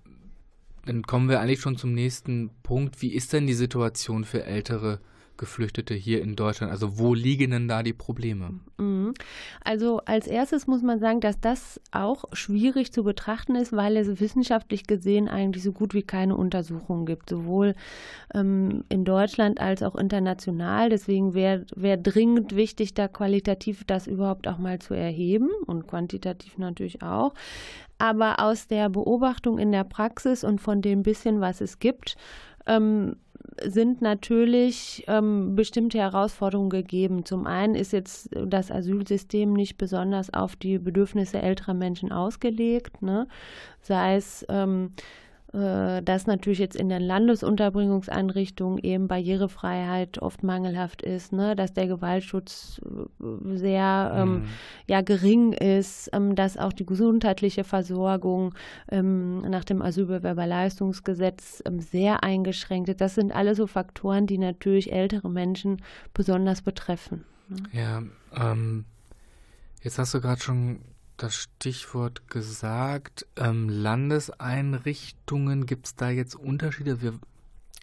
dann 0.87 1.03
kommen 1.03 1.29
wir 1.29 1.41
eigentlich 1.41 1.61
schon 1.61 1.77
zum 1.77 1.95
nächsten 1.95 2.51
Punkt. 2.63 3.03
Wie 3.03 3.13
ist 3.13 3.33
denn 3.33 3.47
die 3.47 3.55
Situation 3.55 4.25
für 4.25 4.45
ältere 4.45 5.01
Geflüchtete 5.37 5.95
hier 5.95 6.23
in 6.23 6.37
Deutschland? 6.37 6.71
Also 6.73 6.99
wo 6.99 7.15
liegen 7.15 7.51
denn 7.51 7.69
da 7.69 7.83
die 7.83 7.93
Probleme? 7.93 8.61
Mhm. 8.79 9.15
Also 9.63 10.01
als 10.05 10.27
erstes 10.27 10.67
muss 10.67 10.83
man 10.83 11.01
sagen, 11.01 11.21
dass 11.21 11.41
das 11.41 11.81
auch 11.91 12.25
schwierig 12.33 12.93
zu 12.93 13.03
betrachten 13.05 13.57
ist, 13.57 13.73
weil 13.73 13.97
es 13.97 14.21
wissenschaftlich 14.21 14.87
gesehen 14.87 15.29
eigentlich 15.29 15.65
so 15.65 15.73
gut 15.73 15.95
wie 15.95 16.03
keine 16.03 16.37
Untersuchungen 16.37 17.07
gibt, 17.07 17.31
sowohl 17.31 17.75
ähm, 18.35 18.85
in 18.89 19.05
Deutschland 19.05 19.61
als 19.61 19.83
auch 19.83 19.97
international. 19.97 20.89
Deswegen 20.89 21.35
wäre 21.35 21.67
wär 21.75 21.97
dringend 21.97 22.55
wichtig, 22.55 22.95
da 22.95 23.09
qualitativ 23.09 23.85
das 23.85 24.07
überhaupt 24.07 24.47
auch 24.49 24.59
mal 24.59 24.79
zu 24.79 24.95
erheben 24.95 25.51
und 25.67 25.87
quantitativ 25.87 26.59
natürlich 26.59 27.03
auch. 27.03 27.35
Aber 27.99 28.41
aus 28.41 28.67
der 28.67 28.89
Beobachtung 28.89 29.59
in 29.59 29.73
der 29.73 29.85
Praxis 29.85 30.45
und 30.45 30.61
von 30.61 30.83
dem 30.83 31.03
bisschen, 31.03 31.41
was 31.41 31.61
es 31.61 31.79
gibt, 31.79 32.17
ähm, 32.67 33.17
sind 33.63 34.03
natürlich 34.03 35.05
ähm, 35.07 35.55
bestimmte 35.55 35.99
Herausforderungen 35.99 36.71
gegeben. 36.71 37.25
Zum 37.25 37.47
einen 37.47 37.75
ist 37.75 37.93
jetzt 37.93 38.31
das 38.33 38.71
Asylsystem 38.71 39.53
nicht 39.53 39.79
besonders 39.79 40.33
auf 40.33 40.57
die 40.57 40.79
Bedürfnisse 40.79 41.41
älterer 41.41 41.75
Menschen 41.75 42.13
ausgelegt, 42.13 43.03
ne? 43.03 43.29
sei 43.81 44.17
es 44.17 44.45
ähm, 44.49 44.93
äh, 45.55 46.03
dass 46.03 46.27
natürlich 46.27 46.59
jetzt 46.59 46.75
in 46.75 46.89
den 46.89 47.01
Landesunterbringungseinrichtungen 47.01 48.79
eben 48.79 49.07
Barrierefreiheit 49.07 50.19
oft 50.19 50.43
mangelhaft 50.43 51.03
ist, 51.03 51.33
ne? 51.33 51.55
dass 51.55 51.73
der 51.73 51.87
Gewaltschutz 51.87 52.81
äh, 52.83 53.57
sehr 53.57 54.13
ähm, 54.17 54.33
mhm. 54.33 54.45
ja, 54.89 55.01
gering 55.01 55.53
ist, 55.53 56.11
ähm, 56.13 56.35
dass 56.35 56.57
auch 56.57 56.73
die 56.73 56.85
gesundheitliche 56.85 57.63
Versorgung 57.63 58.55
ähm, 58.91 59.43
nach 59.43 59.63
dem 59.63 59.81
Asylbewerberleistungsgesetz 59.81 61.63
ähm, 61.67 61.79
sehr 61.79 62.25
eingeschränkt 62.25 62.89
ist. 62.89 63.01
Das 63.01 63.15
sind 63.15 63.31
alle 63.31 63.55
so 63.55 63.69
Faktoren, 63.69 64.27
die 64.27 64.39
natürlich 64.39 64.93
ältere 64.93 65.31
Menschen 65.31 65.83
besonders 66.15 66.63
betreffen. 66.63 67.25
Ne? 67.49 67.59
Ja, 67.73 68.03
ähm, 68.35 68.87
jetzt 69.83 70.01
hast 70.01 70.15
du 70.15 70.21
gerade 70.21 70.41
schon 70.41 70.81
das 71.17 71.35
Stichwort 71.37 72.29
gesagt. 72.29 73.27
Ähm, 73.37 73.69
Landeseinrichtungen, 73.69 75.67
gibt 75.67 75.87
es 75.87 75.95
da 75.95 76.11
jetzt 76.11 76.35
Unterschiede? 76.35 77.01
Wir 77.03 77.19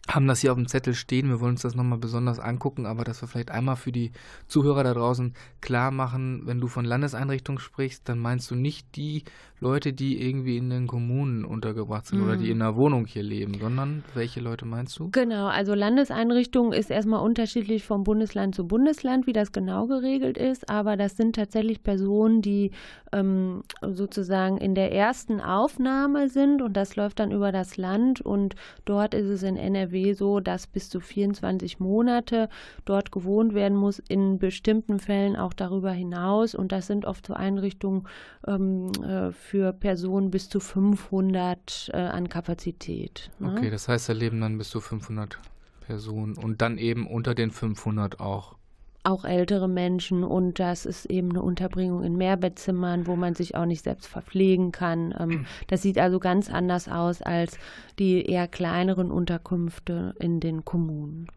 haben 0.10 0.28
das 0.28 0.42
hier 0.42 0.52
auf 0.52 0.58
dem 0.58 0.68
Zettel 0.68 0.94
stehen. 0.94 1.30
Wir 1.30 1.40
wollen 1.40 1.52
uns 1.52 1.62
das 1.62 1.76
nochmal 1.76 2.00
besonders 2.00 2.40
angucken, 2.40 2.86
aber 2.86 3.04
dass 3.04 3.22
wir 3.22 3.28
vielleicht 3.28 3.52
einmal 3.52 3.76
für 3.76 3.92
die 3.92 4.12
Zuhörer 4.48 4.84
da 4.84 4.94
draußen 4.94 5.34
klar 5.62 5.92
machen, 5.92 6.42
wenn 6.46 6.60
du 6.60 6.68
von 6.68 6.86
Landeseinrichtungen 6.86 7.60
sprichst, 7.60 8.10
dann 8.10 8.20
meinst 8.20 8.50
du 8.50 8.56
nicht 8.56 8.96
die 8.96 9.24
Leute, 9.60 9.94
die 9.94 10.20
irgendwie 10.20 10.58
in 10.58 10.72
den 10.72 10.88
Kommunen 10.88 11.46
untergebracht 11.46 12.08
sind 12.08 12.20
mhm. 12.20 12.26
oder 12.26 12.36
die 12.36 12.46
mhm. 12.46 12.52
in 12.52 12.62
einer 12.64 12.76
Wohnung 12.76 13.06
hier 13.06 13.22
leben, 13.22 13.54
sondern 13.60 14.04
welche 14.16 14.40
Leute 14.40 14.66
meinst 14.66 14.98
du? 15.00 15.10
Genau, 15.12 15.46
also 15.46 15.76
Landeseinrichtungen 15.76 16.74
ist 16.74 16.90
erstmal 16.90 17.24
unterschiedlich 17.24 17.84
vom 17.84 18.04
Bundesland 18.04 18.56
zu 18.56 18.66
Bundesland, 18.66 19.28
wie 19.28 19.34
das 19.34 19.52
genau 19.52 19.86
geregelt 19.86 20.38
ist, 20.38 20.68
aber 20.68 20.98
das 20.98 21.16
sind 21.16 21.36
tatsächlich 21.36 21.84
Personen, 21.84 22.42
die 22.42 22.72
ähm, 23.14 23.62
sozusagen 23.88 24.58
in 24.58 24.74
der 24.74 24.92
ersten 24.94 25.40
Aufnahme 25.40 26.28
sind 26.28 26.64
und 26.64 26.76
das 26.76 26.96
läuft 26.96 27.20
dann 27.20 27.32
über 27.32 27.52
das 27.52 27.78
Land 27.78 28.20
und 28.22 28.56
dort 28.86 29.14
ist 29.14 29.28
es 29.28 29.44
in 29.44 29.58
NRW 29.58 29.91
NRW 29.92 30.14
so, 30.14 30.40
dass 30.40 30.68
bis 30.68 30.90
zu 30.90 31.00
24 31.00 31.80
Monate 31.80 32.50
dort 32.86 33.12
gewohnt 33.12 33.54
werden 33.54 33.78
muss, 33.78 34.00
in 34.00 34.40
bestimmten 34.40 35.00
Fällen 35.00 35.36
auch 35.36 35.54
darüber 35.54 35.92
hinaus. 35.92 36.56
Und 36.56 36.72
das 36.72 36.88
sind 36.88 37.06
oft 37.06 37.28
so 37.28 37.34
Einrichtungen 37.34 38.08
ähm, 38.48 38.92
äh, 39.04 39.32
für 39.32 39.74
Personen 39.74 40.32
bis 40.32 40.50
zu 40.50 40.60
500 40.60 41.92
äh, 41.94 41.98
an 41.98 42.30
Kapazität. 42.30 43.32
Ne? 43.40 43.54
Okay, 43.58 43.70
das 43.70 43.88
heißt, 43.88 44.10
da 44.10 44.14
leben 44.14 44.42
dann 44.42 44.58
bis 44.58 44.70
zu 44.70 44.82
500 44.82 45.40
Personen 45.82 46.38
und 46.38 46.62
dann 46.62 46.78
eben 46.78 47.08
unter 47.08 47.36
den 47.36 47.52
500 47.52 48.20
auch 48.20 48.56
auch 49.04 49.26
ältere 49.26 49.68
Menschen 49.68 50.24
und 50.24 50.60
das 50.60 50.86
ist 50.86 51.06
eben 51.06 51.32
eine 51.32 51.42
Unterbringung 51.42 52.04
in 52.04 52.16
Mehrbettzimmern, 52.16 53.08
wo 53.08 53.16
man 53.16 53.34
sich 53.34 53.56
auch 53.56 53.66
nicht 53.66 53.84
selbst 53.84 54.08
verpflegen 54.08 54.72
kann. 54.72 55.14
Ähm, 55.20 55.46
das 55.68 55.82
sieht 55.82 55.98
also 55.98 56.20
ganz 56.20 56.50
anders 56.50 56.88
aus 56.88 57.22
als 57.22 57.58
die 57.98 58.24
eher 58.26 58.48
kleineren 58.48 59.12
Unterkünfte 59.12 60.14
in 60.20 60.40
den 60.40 60.66
Kommunen. 60.66 61.28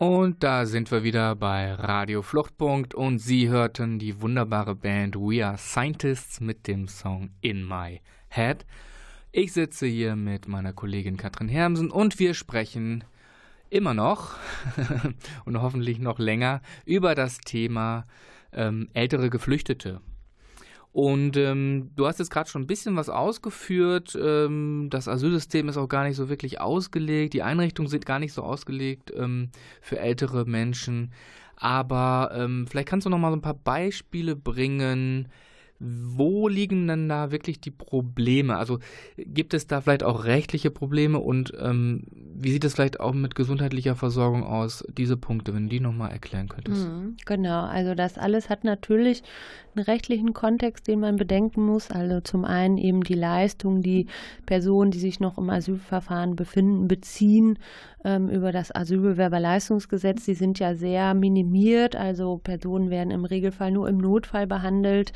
Und 0.00 0.42
da 0.42 0.64
sind 0.64 0.90
wir 0.90 1.02
wieder 1.02 1.36
bei 1.36 1.74
Radio 1.74 2.22
Fluchtpunkt 2.22 2.94
und 2.94 3.18
Sie 3.18 3.50
hörten 3.50 3.98
die 3.98 4.22
wunderbare 4.22 4.74
Band 4.74 5.14
We 5.14 5.44
Are 5.44 5.58
Scientists 5.58 6.40
mit 6.40 6.66
dem 6.66 6.88
Song 6.88 7.28
In 7.42 7.68
My 7.68 8.00
Head. 8.30 8.64
Ich 9.30 9.52
sitze 9.52 9.84
hier 9.84 10.16
mit 10.16 10.48
meiner 10.48 10.72
Kollegin 10.72 11.18
Katrin 11.18 11.50
Hermsen 11.50 11.90
und 11.90 12.18
wir 12.18 12.32
sprechen 12.32 13.04
immer 13.68 13.92
noch 13.92 14.36
und 15.44 15.60
hoffentlich 15.60 15.98
noch 15.98 16.18
länger 16.18 16.62
über 16.86 17.14
das 17.14 17.36
Thema 17.36 18.06
ähm, 18.54 18.88
ältere 18.94 19.28
Geflüchtete. 19.28 20.00
Und 20.92 21.36
ähm, 21.36 21.90
du 21.94 22.06
hast 22.06 22.18
jetzt 22.18 22.30
gerade 22.30 22.50
schon 22.50 22.62
ein 22.62 22.66
bisschen 22.66 22.96
was 22.96 23.08
ausgeführt. 23.08 24.18
Ähm, 24.20 24.88
das 24.90 25.06
Asylsystem 25.06 25.68
ist 25.68 25.76
auch 25.76 25.88
gar 25.88 26.04
nicht 26.04 26.16
so 26.16 26.28
wirklich 26.28 26.60
ausgelegt. 26.60 27.32
Die 27.34 27.42
Einrichtungen 27.42 27.88
sind 27.88 28.06
gar 28.06 28.18
nicht 28.18 28.32
so 28.32 28.42
ausgelegt 28.42 29.12
ähm, 29.16 29.50
für 29.80 30.00
ältere 30.00 30.46
Menschen. 30.46 31.12
Aber 31.54 32.32
ähm, 32.34 32.66
vielleicht 32.68 32.88
kannst 32.88 33.06
du 33.06 33.10
noch 33.10 33.18
mal 33.18 33.30
so 33.30 33.36
ein 33.36 33.42
paar 33.42 33.54
Beispiele 33.54 34.34
bringen. 34.34 35.28
Wo 35.80 36.46
liegen 36.46 36.86
denn 36.86 37.08
da 37.08 37.32
wirklich 37.32 37.60
die 37.60 37.70
Probleme? 37.70 38.58
Also 38.58 38.78
gibt 39.16 39.54
es 39.54 39.66
da 39.66 39.80
vielleicht 39.80 40.02
auch 40.02 40.24
rechtliche 40.24 40.70
Probleme 40.70 41.18
und 41.18 41.54
ähm, 41.58 42.04
wie 42.12 42.52
sieht 42.52 42.64
es 42.64 42.74
vielleicht 42.74 43.00
auch 43.00 43.14
mit 43.14 43.34
gesundheitlicher 43.34 43.96
Versorgung 43.96 44.44
aus? 44.44 44.84
Diese 44.96 45.16
Punkte, 45.16 45.54
wenn 45.54 45.64
du 45.64 45.68
die 45.70 45.80
nochmal 45.80 46.10
erklären 46.10 46.48
könntest. 46.48 46.86
Mhm, 46.86 47.16
genau, 47.24 47.64
also 47.64 47.94
das 47.94 48.18
alles 48.18 48.50
hat 48.50 48.64
natürlich 48.64 49.22
einen 49.74 49.84
rechtlichen 49.84 50.34
Kontext, 50.34 50.88
den 50.88 51.00
man 51.00 51.16
bedenken 51.16 51.64
muss. 51.64 51.90
Also 51.90 52.20
zum 52.20 52.44
einen 52.44 52.76
eben 52.76 53.02
die 53.02 53.14
Leistung, 53.14 53.82
die 53.82 54.06
Personen, 54.46 54.90
die 54.90 54.98
sich 54.98 55.20
noch 55.20 55.38
im 55.38 55.50
Asylverfahren 55.50 56.36
befinden, 56.36 56.88
beziehen 56.88 57.58
ähm, 58.04 58.28
über 58.28 58.52
das 58.52 58.74
Asylbewerberleistungsgesetz. 58.74 60.24
Die 60.24 60.34
sind 60.34 60.58
ja 60.58 60.74
sehr 60.74 61.14
minimiert, 61.14 61.96
also 61.96 62.38
Personen 62.38 62.90
werden 62.90 63.10
im 63.10 63.24
Regelfall 63.24 63.70
nur 63.70 63.88
im 63.88 63.98
Notfall 63.98 64.46
behandelt. 64.46 65.12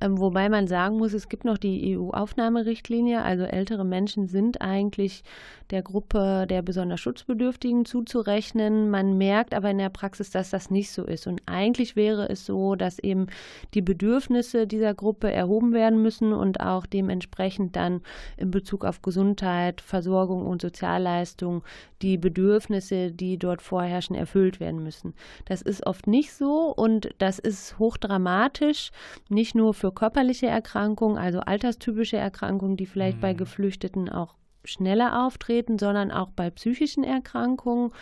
Ähm, 0.00 0.18
wobei 0.18 0.48
man 0.48 0.66
sagen 0.66 0.96
muss, 0.96 1.12
es 1.12 1.28
gibt 1.28 1.44
noch 1.44 1.58
die 1.58 1.96
EU-Aufnahmerichtlinie, 1.96 3.22
also 3.22 3.44
ältere 3.44 3.84
Menschen 3.84 4.26
sind 4.26 4.60
eigentlich 4.60 5.22
der 5.70 5.82
Gruppe 5.82 6.46
der 6.48 6.62
besonders 6.62 7.00
Schutzbedürftigen 7.00 7.84
zuzurechnen. 7.84 8.90
Man 8.90 9.18
merkt 9.18 9.54
aber 9.54 9.70
in 9.70 9.78
der 9.78 9.88
Praxis, 9.88 10.30
dass 10.30 10.50
das 10.50 10.70
nicht 10.70 10.90
so 10.90 11.04
ist. 11.04 11.26
Und 11.26 11.42
eigentlich 11.46 11.96
wäre 11.96 12.28
es 12.28 12.44
so, 12.46 12.74
dass 12.74 12.98
eben 12.98 13.26
die 13.74 13.82
Bedürfnisse 13.82 14.66
dieser 14.66 14.94
Gruppe 14.94 15.30
erhoben 15.32 15.72
werden 15.72 16.02
müssen 16.02 16.32
und 16.32 16.60
auch 16.60 16.86
dementsprechend 16.86 17.76
dann 17.76 18.02
in 18.36 18.50
Bezug 18.50 18.84
auf 18.84 19.02
Gesundheit, 19.02 19.80
Versorgung 19.80 20.46
und 20.46 20.62
Sozialleistung 20.62 21.62
die 22.02 22.18
Bedürfnisse, 22.18 23.12
die 23.12 23.38
dort 23.38 23.62
vorherrschen, 23.62 24.16
erfüllt 24.16 24.58
werden 24.58 24.82
müssen. 24.82 25.14
Das 25.44 25.62
ist 25.62 25.86
oft 25.86 26.06
nicht 26.06 26.32
so 26.32 26.72
und 26.74 27.10
das 27.18 27.38
ist 27.38 27.78
hochdramatisch, 27.78 28.90
nicht 29.28 29.54
nur 29.54 29.74
für 29.74 29.89
körperliche 29.90 30.46
Erkrankungen, 30.46 31.18
also 31.18 31.40
alterstypische 31.40 32.16
Erkrankungen, 32.16 32.76
die 32.76 32.86
vielleicht 32.86 33.18
mhm. 33.18 33.22
bei 33.22 33.34
Geflüchteten 33.34 34.08
auch 34.08 34.36
schneller 34.64 35.24
auftreten, 35.26 35.78
sondern 35.78 36.10
auch 36.10 36.30
bei 36.30 36.50
psychischen 36.50 37.04
Erkrankungen. 37.04 37.92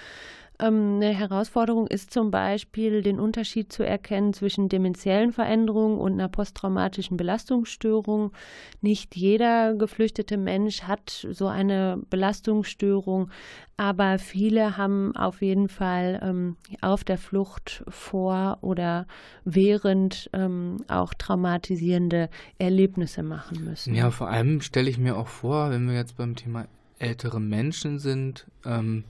Ähm, 0.60 0.96
eine 0.96 1.14
Herausforderung 1.14 1.86
ist 1.86 2.12
zum 2.12 2.30
Beispiel, 2.30 3.02
den 3.02 3.20
Unterschied 3.20 3.72
zu 3.72 3.84
erkennen 3.84 4.32
zwischen 4.32 4.68
demenziellen 4.68 5.32
Veränderungen 5.32 5.98
und 5.98 6.14
einer 6.14 6.28
posttraumatischen 6.28 7.16
Belastungsstörung. 7.16 8.32
Nicht 8.80 9.16
jeder 9.16 9.74
geflüchtete 9.74 10.36
Mensch 10.36 10.82
hat 10.82 11.26
so 11.30 11.46
eine 11.46 12.00
Belastungsstörung, 12.10 13.30
aber 13.76 14.18
viele 14.18 14.76
haben 14.76 15.14
auf 15.14 15.40
jeden 15.42 15.68
Fall 15.68 16.20
ähm, 16.22 16.56
auf 16.80 17.04
der 17.04 17.18
Flucht 17.18 17.84
vor 17.88 18.58
oder 18.60 19.06
während 19.44 20.28
ähm, 20.32 20.78
auch 20.88 21.14
traumatisierende 21.14 22.28
Erlebnisse 22.58 23.22
machen 23.22 23.64
müssen. 23.64 23.94
Ja, 23.94 24.10
vor 24.10 24.28
allem 24.28 24.60
stelle 24.60 24.90
ich 24.90 24.98
mir 24.98 25.16
auch 25.16 25.28
vor, 25.28 25.70
wenn 25.70 25.88
wir 25.88 25.94
jetzt 25.94 26.16
beim 26.16 26.34
Thema 26.34 26.66
ältere 26.98 27.40
Menschen 27.40 28.00
sind, 28.00 28.48
ähm, 28.64 29.04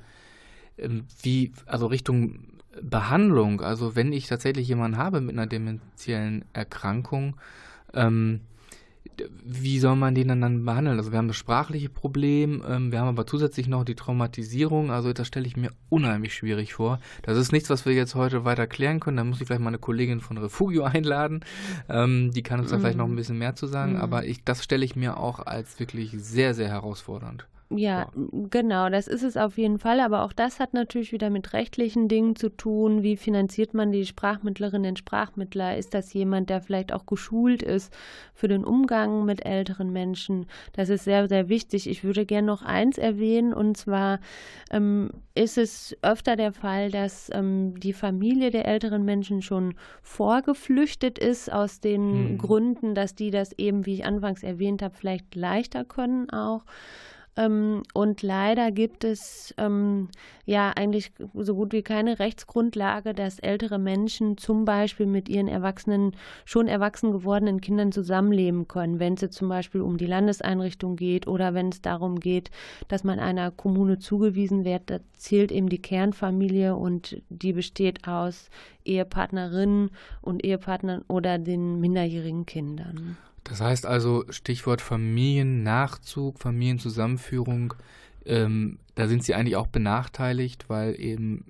wie, 1.23 1.53
also 1.67 1.87
Richtung 1.87 2.41
Behandlung, 2.83 3.61
also 3.61 3.97
wenn 3.97 4.12
ich 4.12 4.27
tatsächlich 4.27 4.69
jemanden 4.69 4.99
habe 4.99 5.21
mit 5.21 5.37
einer 5.37 5.47
dementiellen 5.47 6.45
Erkrankung, 6.53 7.37
ähm, 7.95 8.41
wie 9.45 9.81
soll 9.81 9.97
man 9.97 10.14
den 10.14 10.29
dann, 10.29 10.64
behandeln? 10.64 10.99
Also 10.99 11.11
wir 11.11 11.19
haben 11.19 11.29
das 11.29 11.37
sprachliche 11.37 11.88
Problem, 11.88 12.62
ähm, 12.69 12.93
wir 12.93 13.01
haben 13.01 13.09
aber 13.09 13.27
zusätzlich 13.27 13.67
noch 13.67 13.85
die 13.85 13.95
Traumatisierung, 13.95 14.91
also 14.91 15.12
das 15.12 15.27
stelle 15.27 15.47
ich 15.47 15.57
mir 15.57 15.71
unheimlich 15.88 16.35
schwierig 16.35 16.75
vor. 16.75 17.01
Das 17.23 17.37
ist 17.37 17.51
nichts, 17.51 17.71
was 17.71 17.85
wir 17.85 17.95
jetzt 17.95 18.14
heute 18.14 18.45
weiter 18.45 18.67
klären 18.67 19.01
können, 19.01 19.17
da 19.17 19.25
muss 19.25 19.41
ich 19.41 19.47
vielleicht 19.47 19.62
mal 19.62 19.69
eine 19.69 19.79
Kollegin 19.79 20.21
von 20.21 20.38
Refugio 20.38 20.85
einladen, 20.85 21.41
ähm, 21.88 22.31
die 22.33 22.43
kann 22.43 22.61
uns 22.61 22.71
da 22.71 22.79
vielleicht 22.79 22.99
noch 22.99 23.07
ein 23.07 23.12
mhm. 23.12 23.17
bisschen 23.17 23.38
mehr 23.38 23.57
zu 23.57 23.67
sagen, 23.67 23.95
mm. 23.95 24.03
aber 24.03 24.25
ich, 24.25 24.45
das 24.45 24.62
stelle 24.62 24.85
ich 24.85 24.95
mir 24.95 25.17
auch 25.17 25.41
als 25.41 25.81
wirklich 25.81 26.14
sehr, 26.17 26.55
sehr 26.55 26.69
herausfordernd. 26.69 27.47
Ja, 27.70 28.11
genau, 28.50 28.88
das 28.88 29.09
ist 29.09 29.22
es 29.22 29.37
auf 29.37 29.59
jeden 29.59 29.78
Fall. 29.78 30.00
Aber 30.00 30.22
auch 30.22 30.33
das 30.33 30.59
hat 30.59 30.72
natürlich 30.72 31.12
wieder 31.12 31.28
mit 31.28 31.52
rechtlichen 31.52 32.09
Dingen 32.09 32.35
zu 32.35 32.48
tun. 32.48 33.02
Wie 33.02 33.18
finanziert 33.18 33.74
man 33.74 33.92
die 33.92 34.07
Sprachmittlerinnen 34.07 34.92
und 34.92 34.98
Sprachmittler? 34.98 35.76
Ist 35.76 35.92
das 35.92 36.14
jemand, 36.14 36.48
der 36.48 36.62
vielleicht 36.62 36.94
auch 36.94 37.04
geschult 37.04 37.62
ist 37.62 37.92
für 38.33 38.48
den 38.48 38.64
Umgang 38.64 39.26
mit 39.26 39.44
älteren 39.44 39.92
Menschen? 39.92 40.46
Das 40.72 40.88
ist 40.88 41.04
sehr, 41.04 41.28
sehr 41.28 41.50
wichtig. 41.50 41.90
Ich 41.90 42.04
würde 42.04 42.24
gerne 42.24 42.46
noch 42.46 42.62
eins 42.62 42.96
erwähnen, 42.96 43.52
und 43.52 43.76
zwar 43.76 44.20
ähm, 44.70 45.11
ist 45.35 45.59
es 45.59 45.94
öfter 46.00 46.37
der 46.37 46.52
Fall, 46.52 46.90
dass 46.90 47.31
ähm, 47.35 47.78
die 47.78 47.92
Familie 47.92 48.50
der 48.50 48.66
älteren 48.66 49.04
Menschen 49.04 49.42
schon 49.42 49.74
vorgeflüchtet 50.00 51.18
ist, 51.18 51.52
aus 51.52 51.81
den 51.81 52.28
hm. 52.31 52.38
Gründen, 52.38 52.94
dass 52.94 53.14
die 53.14 53.31
das 53.31 53.52
eben, 53.59 53.85
wie 53.85 53.94
ich 53.94 54.07
anfangs 54.07 54.42
erwähnt 54.42 54.81
habe, 54.81 54.94
vielleicht 54.96 55.35
leichter 55.35 55.85
können 55.85 56.31
auch. 56.31 56.64
Ähm, 57.38 57.85
und 57.94 58.22
leider 58.22 58.72
gibt 58.72 59.05
es 59.05 59.55
ähm, 59.59 60.09
ja 60.44 60.72
eigentlich 60.74 61.12
so 61.35 61.55
gut 61.55 61.72
wie 61.72 61.83
keine 61.83 62.18
Rechtsgrundlage, 62.18 63.14
dass 63.14 63.38
ältere 63.38 63.79
Menschen 63.79 64.37
zum 64.37 64.64
Beispiel 64.64 65.07
mit 65.07 65.29
ihren 65.29 65.46
erwachsenen, 65.46 66.16
schon 66.44 66.66
erwachsen 66.66 67.12
gewordenen 67.12 67.61
Kindern 67.61 67.92
zusammenleben 67.92 68.66
können, 68.66 68.98
wenn 68.98 69.14
es 69.14 69.31
zum 69.31 69.48
Beispiel 69.48 69.83
um 69.83 69.98
die 69.98 70.07
Landeseinrichtung 70.07 70.96
geht 70.96 71.29
oder 71.29 71.55
wenn 71.55 71.68
es 71.68 71.81
darum 71.81 72.18
geht, 72.18 72.51
dass 72.88 73.05
man 73.05 73.20
einer 73.20 73.53
Kommune 73.53 73.98
zugewiesen 73.98 74.64
wird. 74.64 74.90
Da 74.90 74.98
zählt 75.16 75.53
eben 75.53 75.68
die 75.68 75.81
Kernfamilie 75.81 76.74
und 76.74 77.22
die 77.29 77.53
besteht 77.53 78.09
aus 78.09 78.51
Ehepartnerinnen 78.85 79.90
und 80.22 80.44
Ehepartnern 80.44 81.05
oder 81.07 81.38
den 81.38 81.79
minderjährigen 81.79 82.46
Kindern. 82.46 83.16
Das 83.44 83.61
heißt 83.61 83.87
also, 83.87 84.24
Stichwort 84.31 84.81
Familiennachzug, 84.81 86.38
Familienzusammenführung, 86.38 87.74
ähm, 88.24 88.79
da 88.94 89.09
sind 89.09 89.24
sie 89.24 89.35
eigentlich 89.35 89.57
auch 89.57 89.68
benachteiligt, 89.68 90.68
weil 90.68 91.01
eben 91.01 91.46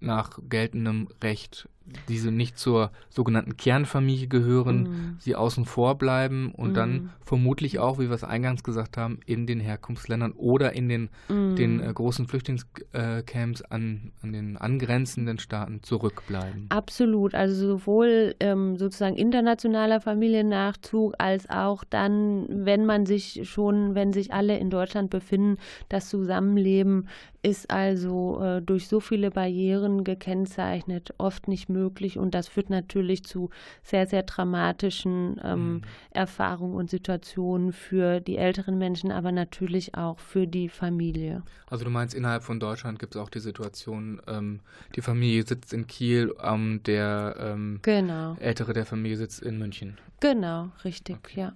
nach 0.00 0.38
geltendem 0.48 1.08
Recht 1.22 1.68
diese 2.08 2.30
nicht 2.30 2.58
zur 2.58 2.90
sogenannten 3.08 3.56
Kernfamilie 3.56 4.26
gehören, 4.26 4.82
mhm. 4.82 5.16
sie 5.18 5.36
außen 5.36 5.64
vor 5.64 5.96
bleiben 5.96 6.52
und 6.54 6.70
mhm. 6.70 6.74
dann 6.74 7.10
vermutlich 7.24 7.78
auch, 7.78 7.98
wie 7.98 8.08
wir 8.08 8.14
es 8.14 8.24
eingangs 8.24 8.62
gesagt 8.62 8.96
haben, 8.96 9.20
in 9.26 9.46
den 9.46 9.60
Herkunftsländern 9.60 10.32
oder 10.32 10.72
in 10.72 10.88
den, 10.88 11.08
mhm. 11.28 11.56
den 11.56 11.80
äh, 11.80 11.92
großen 11.92 12.26
Flüchtlingscamps 12.26 13.62
an, 13.62 14.12
an 14.22 14.32
den 14.32 14.56
angrenzenden 14.56 15.38
Staaten 15.38 15.82
zurückbleiben. 15.82 16.66
Absolut, 16.68 17.34
also 17.34 17.54
sowohl 17.54 18.34
ähm, 18.40 18.76
sozusagen 18.76 19.16
internationaler 19.16 20.00
Familiennachzug 20.00 21.14
als 21.18 21.48
auch 21.48 21.84
dann, 21.84 22.46
wenn 22.48 22.86
man 22.86 23.06
sich 23.06 23.48
schon, 23.48 23.94
wenn 23.94 24.12
sich 24.12 24.32
alle 24.32 24.58
in 24.58 24.70
Deutschland 24.70 25.10
befinden, 25.10 25.58
das 25.88 26.08
Zusammenleben 26.08 27.08
ist 27.42 27.70
also 27.70 28.40
äh, 28.40 28.62
durch 28.62 28.86
so 28.86 29.00
viele 29.00 29.30
Barrieren 29.30 30.04
gekennzeichnet, 30.04 31.12
oft 31.18 31.48
nicht 31.48 31.68
möglich 31.68 31.81
und 32.18 32.34
das 32.34 32.48
führt 32.48 32.70
natürlich 32.70 33.24
zu 33.24 33.50
sehr, 33.82 34.06
sehr 34.06 34.22
dramatischen 34.22 35.40
ähm, 35.42 35.72
mhm. 35.72 35.82
Erfahrungen 36.10 36.74
und 36.74 36.90
Situationen 36.90 37.72
für 37.72 38.20
die 38.20 38.36
älteren 38.36 38.78
Menschen, 38.78 39.10
aber 39.10 39.32
natürlich 39.32 39.94
auch 39.94 40.18
für 40.18 40.46
die 40.46 40.68
Familie. 40.68 41.42
Also 41.68 41.84
du 41.84 41.90
meinst, 41.90 42.14
innerhalb 42.14 42.42
von 42.42 42.60
Deutschland 42.60 42.98
gibt 42.98 43.14
es 43.14 43.20
auch 43.20 43.30
die 43.30 43.40
Situation, 43.40 44.20
ähm, 44.26 44.60
die 44.94 45.00
Familie 45.02 45.44
sitzt 45.46 45.72
in 45.72 45.86
Kiel, 45.86 46.34
ähm, 46.42 46.80
der 46.84 47.36
ähm, 47.38 47.80
genau. 47.82 48.36
Ältere 48.40 48.72
der 48.72 48.86
Familie 48.86 49.16
sitzt 49.16 49.42
in 49.42 49.58
München. 49.58 49.98
Genau, 50.20 50.70
richtig, 50.84 51.16
okay. 51.16 51.40
ja. 51.40 51.52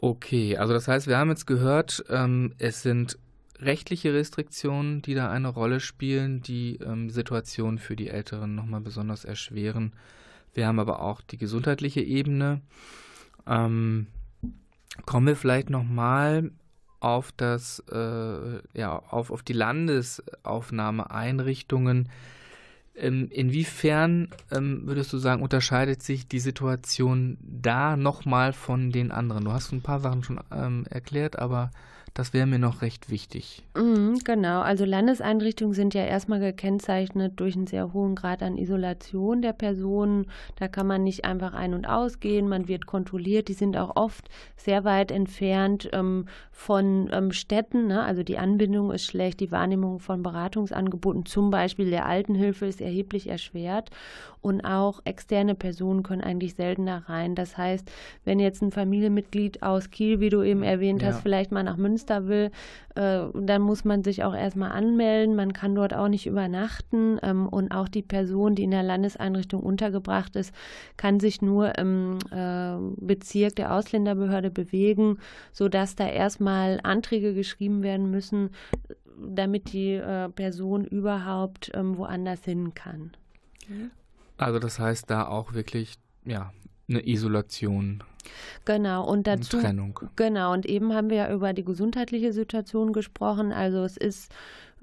Okay, 0.00 0.56
also 0.56 0.72
das 0.72 0.86
heißt, 0.86 1.08
wir 1.08 1.18
haben 1.18 1.30
jetzt 1.30 1.46
gehört, 1.46 2.04
ähm, 2.08 2.54
es 2.58 2.82
sind 2.82 3.18
rechtliche 3.60 4.14
Restriktionen, 4.14 5.02
die 5.02 5.14
da 5.14 5.30
eine 5.30 5.48
Rolle 5.48 5.80
spielen, 5.80 6.42
die 6.42 6.76
ähm, 6.76 7.10
Situation 7.10 7.78
für 7.78 7.96
die 7.96 8.08
Älteren 8.08 8.54
nochmal 8.54 8.80
besonders 8.80 9.24
erschweren. 9.24 9.92
Wir 10.54 10.66
haben 10.66 10.80
aber 10.80 11.02
auch 11.02 11.20
die 11.20 11.38
gesundheitliche 11.38 12.00
Ebene. 12.00 12.60
Ähm, 13.46 14.06
kommen 15.06 15.26
wir 15.26 15.36
vielleicht 15.36 15.70
nochmal 15.70 16.50
auf 17.00 17.32
das, 17.32 17.80
äh, 17.90 18.60
ja, 18.74 18.98
auf, 18.98 19.30
auf 19.30 19.42
die 19.42 19.52
Landesaufnahmeeinrichtungen. 19.52 22.08
Ähm, 22.96 23.28
inwiefern 23.30 24.30
ähm, 24.50 24.86
würdest 24.86 25.12
du 25.12 25.18
sagen, 25.18 25.42
unterscheidet 25.42 26.02
sich 26.02 26.26
die 26.26 26.40
Situation 26.40 27.38
da 27.40 27.96
nochmal 27.96 28.52
von 28.52 28.90
den 28.90 29.12
anderen? 29.12 29.44
Du 29.44 29.52
hast 29.52 29.70
ein 29.72 29.82
paar 29.82 30.00
Sachen 30.00 30.24
schon 30.24 30.40
ähm, 30.50 30.84
erklärt, 30.90 31.38
aber 31.38 31.70
das 32.14 32.32
wäre 32.32 32.46
mir 32.46 32.58
noch 32.58 32.82
recht 32.82 33.10
wichtig. 33.10 33.62
Mhm, 33.76 34.18
genau, 34.24 34.60
also 34.60 34.84
Landeseinrichtungen 34.84 35.74
sind 35.74 35.94
ja 35.94 36.04
erstmal 36.04 36.40
gekennzeichnet 36.40 37.34
durch 37.36 37.56
einen 37.56 37.66
sehr 37.66 37.92
hohen 37.92 38.14
Grad 38.14 38.42
an 38.42 38.58
Isolation 38.58 39.42
der 39.42 39.52
Personen. 39.52 40.26
Da 40.56 40.68
kann 40.68 40.86
man 40.86 41.04
nicht 41.04 41.24
einfach 41.24 41.54
ein- 41.54 41.74
und 41.74 41.86
ausgehen, 41.86 42.48
man 42.48 42.68
wird 42.68 42.86
kontrolliert. 42.86 43.48
Die 43.48 43.54
sind 43.54 43.76
auch 43.76 43.96
oft 43.96 44.28
sehr 44.56 44.84
weit 44.84 45.10
entfernt 45.10 45.88
ähm, 45.92 46.26
von 46.50 47.08
ähm, 47.12 47.32
Städten. 47.32 47.86
Ne? 47.86 48.02
Also 48.02 48.22
die 48.22 48.38
Anbindung 48.38 48.90
ist 48.90 49.04
schlecht, 49.04 49.40
die 49.40 49.52
Wahrnehmung 49.52 50.00
von 50.00 50.22
Beratungsangeboten, 50.22 51.26
zum 51.26 51.50
Beispiel 51.50 51.90
der 51.90 52.06
Altenhilfe, 52.06 52.66
ist 52.66 52.80
erheblich 52.80 53.28
erschwert. 53.28 53.90
Und 54.40 54.62
auch 54.62 55.00
externe 55.04 55.54
Personen 55.54 56.02
können 56.02 56.22
eigentlich 56.22 56.54
seltener 56.54 57.08
rein. 57.08 57.34
Das 57.34 57.56
heißt, 57.56 57.90
wenn 58.24 58.38
jetzt 58.38 58.62
ein 58.62 58.70
Familienmitglied 58.70 59.62
aus 59.62 59.90
Kiel, 59.90 60.20
wie 60.20 60.30
du 60.30 60.42
eben 60.42 60.62
erwähnt 60.62 61.02
ja. 61.02 61.08
hast, 61.08 61.20
vielleicht 61.20 61.52
mal 61.52 61.64
nach 61.64 61.76
Münster 61.76 62.28
will, 62.28 62.50
äh, 62.94 63.24
dann 63.34 63.62
muss 63.62 63.84
man 63.84 64.02
sich 64.04 64.24
auch 64.24 64.34
erstmal 64.34 64.72
anmelden. 64.72 65.36
Man 65.36 65.52
kann 65.52 65.74
dort 65.74 65.94
auch 65.94 66.08
nicht 66.08 66.26
übernachten. 66.26 67.18
Ähm, 67.22 67.48
und 67.48 67.72
auch 67.72 67.88
die 67.88 68.02
Person, 68.02 68.54
die 68.54 68.64
in 68.64 68.70
der 68.70 68.82
Landeseinrichtung 68.82 69.62
untergebracht 69.62 70.36
ist, 70.36 70.54
kann 70.96 71.20
sich 71.20 71.42
nur 71.42 71.78
im 71.78 72.18
äh, 72.30 72.76
Bezirk 72.96 73.56
der 73.56 73.74
Ausländerbehörde 73.74 74.50
bewegen, 74.50 75.18
sodass 75.52 75.96
da 75.96 76.08
erstmal 76.08 76.80
Anträge 76.82 77.34
geschrieben 77.34 77.82
werden 77.82 78.10
müssen, 78.10 78.50
damit 79.20 79.72
die 79.72 79.94
äh, 79.94 80.28
Person 80.28 80.84
überhaupt 80.84 81.70
ähm, 81.74 81.98
woanders 81.98 82.44
hin 82.44 82.74
kann. 82.74 83.12
Also 84.38 84.58
das 84.58 84.78
heißt 84.78 85.10
da 85.10 85.26
auch 85.26 85.52
wirklich 85.52 85.98
ja 86.24 86.52
eine 86.88 87.06
Isolation. 87.06 88.02
Genau, 88.64 89.06
und 89.06 89.26
dazu. 89.26 89.58
Trennung. 89.58 90.00
Genau, 90.16 90.52
und 90.52 90.66
eben 90.66 90.92
haben 90.94 91.10
wir 91.10 91.16
ja 91.16 91.32
über 91.32 91.52
die 91.52 91.64
gesundheitliche 91.64 92.32
Situation 92.32 92.92
gesprochen. 92.92 93.52
Also 93.52 93.84
es 93.84 93.96
ist 93.96 94.32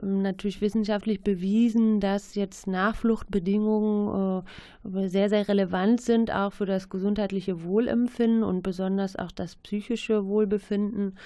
ähm, 0.02 0.22
natürlich 0.22 0.62
wissenschaftlich 0.62 1.22
bewiesen, 1.22 2.00
dass 2.00 2.36
jetzt 2.36 2.68
Nachfluchtbedingungen 2.68 4.44
äh, 4.84 5.08
sehr, 5.08 5.30
sehr 5.30 5.48
relevant 5.48 6.02
sind, 6.02 6.32
auch 6.32 6.54
für 6.54 6.66
das 6.66 6.90
gesundheitliche 6.90 7.64
Wohlempfinden 7.64 8.44
und 8.44 8.62
besonders 8.62 9.16
auch 9.16 9.32
das 9.32 9.56
psychische 9.56 10.26
Wohlbefinden. 10.26 11.18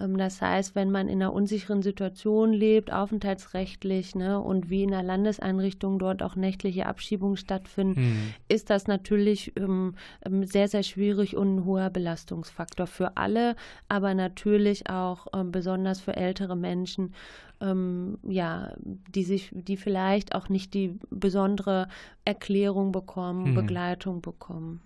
Ähm, 0.00 0.16
das 0.18 0.42
heißt, 0.42 0.74
wenn 0.74 0.90
man 0.90 1.08
in 1.08 1.22
einer 1.22 1.32
unsicheren 1.32 1.82
Situation 1.82 2.52
lebt, 2.52 2.92
aufenthaltsrechtlich, 2.92 4.14
ne, 4.14 4.40
und 4.40 4.70
wie 4.70 4.82
in 4.82 4.92
einer 4.92 5.02
Landeseinrichtung 5.02 5.98
dort 5.98 6.22
auch 6.22 6.36
nächtliche 6.36 6.86
Abschiebungen 6.86 7.36
stattfinden, 7.36 7.96
hm. 7.96 8.34
ist 8.48 8.70
das 8.70 8.86
natürlich 8.86 9.52
ähm, 9.56 9.94
ähm, 10.24 10.44
sehr, 10.44 10.68
sehr 10.68 10.82
schwierig 10.82 11.36
und 11.36 11.56
ein 11.56 11.64
hoher 11.68 11.90
Belastungsfaktor 11.90 12.88
für 12.88 13.16
alle, 13.16 13.54
aber 13.88 14.14
natürlich 14.14 14.90
auch 14.90 15.28
ähm, 15.32 15.52
besonders 15.52 16.00
für 16.00 16.16
ältere 16.16 16.56
Menschen 16.56 17.14
ähm, 17.60 18.18
ja, 18.22 18.72
die 18.78 19.24
sich, 19.24 19.50
die 19.52 19.76
vielleicht 19.76 20.34
auch 20.34 20.48
nicht 20.48 20.74
die 20.74 20.98
besondere 21.10 21.88
Erklärung 22.24 22.92
bekommen, 22.92 23.46
hm. 23.46 23.54
Begleitung 23.54 24.20
bekommen. 24.20 24.80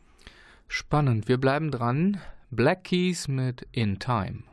Spannend. 0.69 1.29
Wir 1.29 1.39
bleiben 1.39 1.71
dran. 1.71 2.19
Black 2.51 2.85
Keys 2.85 3.29
mit 3.29 3.67
In 3.73 3.99
Time. 3.99 4.45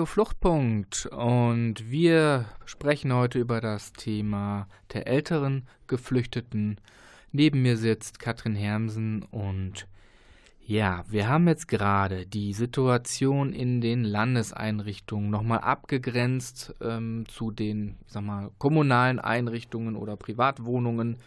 Radio 0.00 0.06
Fluchtpunkt 0.06 1.10
und 1.12 1.90
wir 1.90 2.46
sprechen 2.64 3.12
heute 3.12 3.38
über 3.38 3.60
das 3.60 3.92
Thema 3.92 4.66
der 4.94 5.06
älteren 5.06 5.68
Geflüchteten. 5.88 6.80
Neben 7.32 7.60
mir 7.60 7.76
sitzt 7.76 8.18
Katrin 8.18 8.54
Hermsen 8.54 9.24
und 9.24 9.86
ja, 10.64 11.04
wir 11.10 11.28
haben 11.28 11.46
jetzt 11.48 11.68
gerade 11.68 12.24
die 12.24 12.54
Situation 12.54 13.52
in 13.52 13.82
den 13.82 14.04
Landeseinrichtungen 14.04 15.28
nochmal 15.28 15.58
abgegrenzt 15.58 16.74
ähm, 16.80 17.26
zu 17.28 17.50
den, 17.50 17.98
ich 18.06 18.12
sag 18.14 18.22
mal, 18.22 18.52
kommunalen 18.56 19.18
Einrichtungen 19.18 19.96
oder 19.96 20.16
Privatwohnungen. 20.16 21.18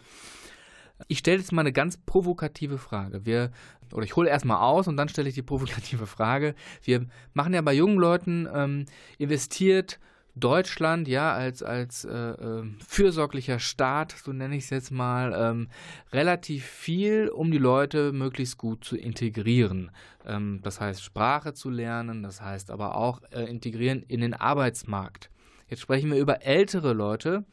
Ich 1.06 1.18
stelle 1.18 1.38
jetzt 1.38 1.52
mal 1.52 1.60
eine 1.60 1.72
ganz 1.72 1.96
provokative 1.96 2.78
Frage. 2.78 3.24
Wir, 3.24 3.52
oder 3.94 4.04
ich 4.04 4.16
hole 4.16 4.28
erstmal 4.28 4.58
aus 4.58 4.88
und 4.88 4.96
dann 4.96 5.08
stelle 5.08 5.28
ich 5.28 5.34
die 5.34 5.42
provokative 5.42 6.06
Frage. 6.06 6.54
Wir 6.82 7.06
machen 7.32 7.54
ja 7.54 7.62
bei 7.62 7.72
jungen 7.72 7.96
Leuten, 7.96 8.48
ähm, 8.52 8.84
investiert 9.18 9.98
Deutschland, 10.36 11.06
ja, 11.06 11.32
als, 11.32 11.62
als 11.62 12.04
äh, 12.04 12.10
äh, 12.10 12.64
fürsorglicher 12.84 13.60
Staat, 13.60 14.12
so 14.12 14.32
nenne 14.32 14.56
ich 14.56 14.64
es 14.64 14.70
jetzt 14.70 14.90
mal, 14.90 15.32
ähm, 15.32 15.68
relativ 16.12 16.64
viel, 16.64 17.28
um 17.28 17.52
die 17.52 17.58
Leute 17.58 18.12
möglichst 18.12 18.58
gut 18.58 18.84
zu 18.84 18.96
integrieren. 18.96 19.92
Ähm, 20.26 20.58
das 20.64 20.80
heißt, 20.80 21.04
Sprache 21.04 21.54
zu 21.54 21.70
lernen, 21.70 22.24
das 22.24 22.40
heißt 22.40 22.72
aber 22.72 22.96
auch 22.96 23.22
äh, 23.30 23.44
integrieren 23.44 24.02
in 24.02 24.20
den 24.20 24.34
Arbeitsmarkt. 24.34 25.30
Jetzt 25.68 25.82
sprechen 25.82 26.10
wir 26.10 26.18
über 26.18 26.42
ältere 26.42 26.94
Leute 26.94 27.44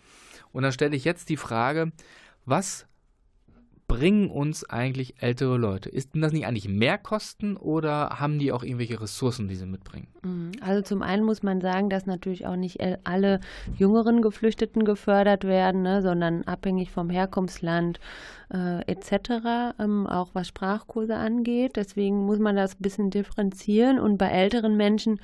und 0.51 0.63
da 0.63 0.71
stelle 0.71 0.95
ich 0.95 1.05
jetzt 1.05 1.29
die 1.29 1.37
Frage, 1.37 1.91
was 2.45 2.87
bringen 3.91 4.29
uns 4.29 4.63
eigentlich 4.69 5.21
ältere 5.21 5.57
Leute? 5.57 5.89
Ist 5.89 6.11
das 6.13 6.31
nicht 6.31 6.45
eigentlich 6.45 6.69
mehr 6.69 6.97
Kosten 6.97 7.57
oder 7.57 8.19
haben 8.19 8.39
die 8.39 8.51
auch 8.51 8.63
irgendwelche 8.63 9.01
Ressourcen, 9.01 9.47
die 9.47 9.55
sie 9.55 9.65
mitbringen? 9.65 10.07
Mhm. 10.23 10.51
Also 10.61 10.81
zum 10.81 11.01
einen 11.01 11.25
muss 11.25 11.43
man 11.43 11.59
sagen, 11.59 11.89
dass 11.89 12.05
natürlich 12.05 12.45
auch 12.45 12.55
nicht 12.55 12.79
alle 13.03 13.41
jüngeren 13.77 14.21
Geflüchteten 14.21 14.85
gefördert 14.85 15.43
werden, 15.43 15.81
ne, 15.81 16.01
sondern 16.01 16.43
abhängig 16.43 16.91
vom 16.91 17.09
Herkunftsland 17.09 17.99
äh, 18.53 18.81
etc., 18.91 19.75
ähm, 19.79 20.07
auch 20.07 20.29
was 20.33 20.47
Sprachkurse 20.47 21.15
angeht. 21.15 21.75
Deswegen 21.75 22.25
muss 22.25 22.39
man 22.39 22.55
das 22.55 22.73
ein 22.75 22.81
bisschen 22.81 23.09
differenzieren. 23.09 23.99
Und 23.99 24.17
bei 24.17 24.27
älteren 24.27 24.75
Menschen 24.75 25.19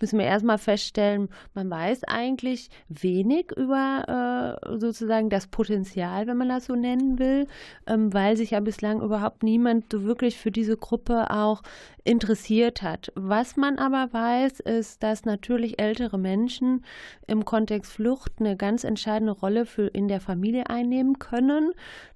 müssen 0.00 0.18
wir 0.18 0.26
erstmal 0.26 0.58
feststellen, 0.58 1.28
man 1.54 1.70
weiß 1.70 2.04
eigentlich 2.04 2.70
wenig 2.88 3.50
über 3.56 4.58
äh, 4.62 4.78
sozusagen 4.78 5.28
das 5.28 5.46
Potenzial, 5.48 6.26
wenn 6.26 6.36
man 6.36 6.48
das 6.48 6.66
so 6.66 6.74
nennen 6.74 7.18
will, 7.18 7.46
ähm, 7.86 8.07
weil 8.14 8.36
sich 8.36 8.50
ja 8.52 8.60
bislang 8.60 9.00
überhaupt 9.00 9.42
niemand 9.42 9.92
so 9.92 10.04
wirklich 10.04 10.38
für 10.38 10.50
diese 10.50 10.76
Gruppe 10.76 11.30
auch 11.30 11.62
interessiert 12.08 12.82
hat. 12.82 13.12
Was 13.14 13.56
man 13.56 13.78
aber 13.78 14.12
weiß, 14.12 14.60
ist, 14.60 15.02
dass 15.02 15.26
natürlich 15.26 15.78
ältere 15.78 16.18
Menschen 16.18 16.84
im 17.26 17.44
Kontext 17.44 17.92
Flucht 17.92 18.32
eine 18.40 18.56
ganz 18.56 18.82
entscheidende 18.82 19.32
Rolle 19.32 19.66
für 19.66 19.88
in 19.88 20.08
der 20.08 20.20
Familie 20.20 20.70
einnehmen 20.70 21.18
können 21.18 21.72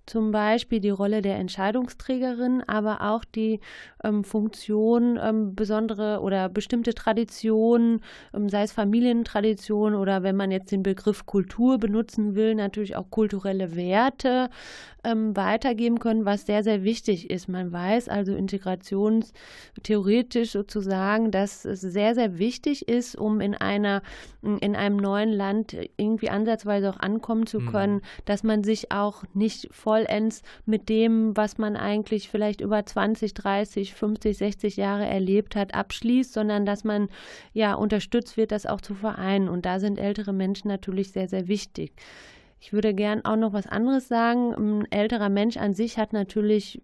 zum 0.07 0.33
Beispiel 0.33 0.81
die 0.81 0.90
Rolle 0.90 1.22
der 1.22 1.37
Entscheidungsträgerin, 1.37 2.62
aber 2.66 3.02
auch 3.02 3.24
die 3.24 3.61
ähm, 4.02 4.24
Funktion, 4.24 5.18
ähm, 5.22 5.55
besondere 5.55 6.20
oder 6.20 6.48
bestimmte 6.48 6.92
Traditionen, 6.94 8.00
ähm, 8.35 8.48
sei 8.48 8.62
es 8.62 8.72
Familientraditionen 8.72 9.98
oder 9.98 10.22
wenn 10.22 10.37
man 10.37 10.50
jetzt 10.50 10.72
den 10.72 10.83
Begriff 10.83 11.24
Kultur 11.26 11.78
benutzen 11.78 12.35
will, 12.35 12.55
natürlich 12.55 12.96
auch 12.96 13.11
kulturelle 13.11 13.76
Werte 13.76 14.50
ähm, 15.05 15.37
weitergeben 15.37 15.98
können, 16.00 16.24
was 16.24 16.46
sehr, 16.46 16.64
sehr 16.64 16.83
wichtig 16.83 17.31
ist. 17.31 17.48
Man 17.48 17.70
weiß 17.72 18.09
also 18.09 18.35
integrationstheoretisch 19.83 20.51
sozusagen, 20.51 21.31
dass 21.31 21.64
es 21.64 21.81
sehr, 21.81 22.14
sehr 22.14 22.38
wichtig 22.38 22.88
ist, 22.88 23.16
um 23.16 23.40
in 23.40 23.55
einer, 23.55 24.03
in 24.42 24.77
einem 24.77 24.97
neuen 24.97 25.31
Land 25.31 25.77
irgendwie 25.97 26.31
ansatzweise 26.31 26.90
auch 26.90 27.01
ankommen 27.01 27.47
zu 27.47 27.61
mhm. 27.61 27.66
können, 27.71 27.95
mhm. 27.95 28.03
dass 28.25 28.42
man 28.42 28.64
sich 28.64 28.92
auch 28.92 29.25
nicht 29.35 29.68
vollends 29.73 30.42
mit 30.66 30.88
dem, 30.88 31.37
was 31.37 31.59
man 31.59 31.77
eigentlich 31.77 32.29
vielleicht 32.29 32.61
über 32.61 32.85
20, 32.85 33.35
30, 33.35 33.95
50, 33.95 34.37
60 34.37 34.77
Jahre 34.77 35.07
erlebt 35.07 35.57
hat, 35.57 35.75
abschließt, 35.75 36.33
sondern 36.33 36.64
dass 36.64 36.85
man 36.85 37.09
ja 37.53 37.75
unterstützt 37.75 38.37
wird, 38.37 38.53
das 38.53 38.66
auch 38.66 38.81
zu 38.81 38.95
vereinen. 38.95 39.49
Und 39.49 39.66
da 39.66 39.81
sind 39.81 39.99
ältere 39.99 40.33
Menschen 40.33 40.68
natürlich 40.68 41.12
sehr, 41.12 41.29
sehr 41.29 41.49
wichtig. 41.49 41.92
Ich 42.64 42.72
würde 42.72 42.94
gern 42.94 43.25
auch 43.25 43.35
noch 43.35 43.53
was 43.53 43.66
anderes 43.66 44.07
sagen. 44.07 44.55
Ein 44.55 44.92
älterer 44.92 45.29
Mensch 45.29 45.57
an 45.57 45.75
sich 45.75 45.98
hat 45.98 46.12
natürlich 46.12 46.81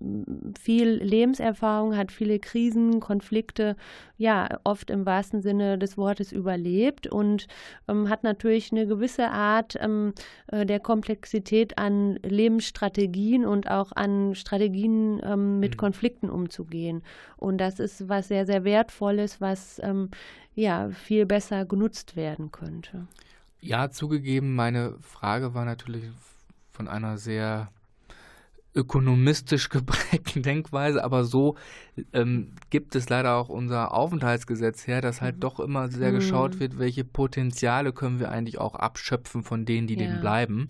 viel 0.61 0.89
Lebenserfahrung, 0.89 1.97
hat 1.97 2.11
viele 2.11 2.41
Krisen, 2.41 2.99
Konflikte, 2.99 3.77
ja, 4.17 4.59
oft 4.65 4.91
im 4.91 5.07
wahrsten 5.07 5.41
Sinne 5.41 5.79
des 5.79 5.97
Wortes 5.97 6.33
überlebt 6.33 7.07
und 7.07 7.47
ähm, 7.87 8.09
hat 8.09 8.25
natürlich 8.25 8.73
eine 8.73 8.89
gewisse 8.89 9.31
Art 9.31 9.79
ähm, 9.81 10.15
äh, 10.49 10.67
der 10.67 10.81
Komplexität 10.81 11.79
an 11.79 12.17
Lebensstrategien 12.25 13.47
und 13.47 13.71
auch 13.71 13.93
an 13.93 14.35
Strategien 14.35 15.21
ähm, 15.23 15.61
mit 15.61 15.75
mhm. 15.75 15.79
Konflikten 15.79 16.29
umzugehen. 16.29 17.05
Und 17.37 17.59
das 17.59 17.79
ist 17.79 18.09
was 18.09 18.27
sehr, 18.27 18.47
sehr 18.47 18.65
Wertvolles, 18.65 19.41
was 19.41 19.81
ähm, 19.85 20.11
ja 20.57 20.91
viel 20.91 21.25
besser 21.25 21.65
genutzt 21.65 22.17
werden 22.17 22.51
könnte. 22.51 23.07
Ja, 23.61 23.91
zugegeben, 23.91 24.55
meine 24.55 24.97
Frage 25.01 25.55
war 25.55 25.65
natürlich 25.65 26.05
von 26.71 26.89
einer 26.89 27.19
sehr 27.19 27.73
ökonomistisch 28.79 29.69
geprägten 29.71 30.43
Denkweise, 30.43 31.03
aber 31.03 31.25
so 31.25 31.57
ähm, 32.13 32.53
gibt 32.71 32.95
es 32.95 33.09
leider 33.09 33.35
auch 33.35 33.49
unser 33.49 33.93
Aufenthaltsgesetz 33.93 34.87
her, 34.87 35.01
dass 35.01 35.21
halt 35.21 35.37
mhm. 35.37 35.41
doch 35.41 35.61
immer 35.61 35.89
sehr 35.89 36.13
geschaut 36.13 36.55
mhm. 36.55 36.61
wird, 36.61 36.79
welche 36.79 37.05
Potenziale 37.05 37.93
können 37.93 38.21
wir 38.21 38.31
eigentlich 38.31 38.59
auch 38.59 38.77
abschöpfen 38.77 39.43
von 39.43 39.65
denen, 39.65 39.89
die 39.89 39.95
ja. 39.95 40.07
denen 40.07 40.21
bleiben. 40.21 40.69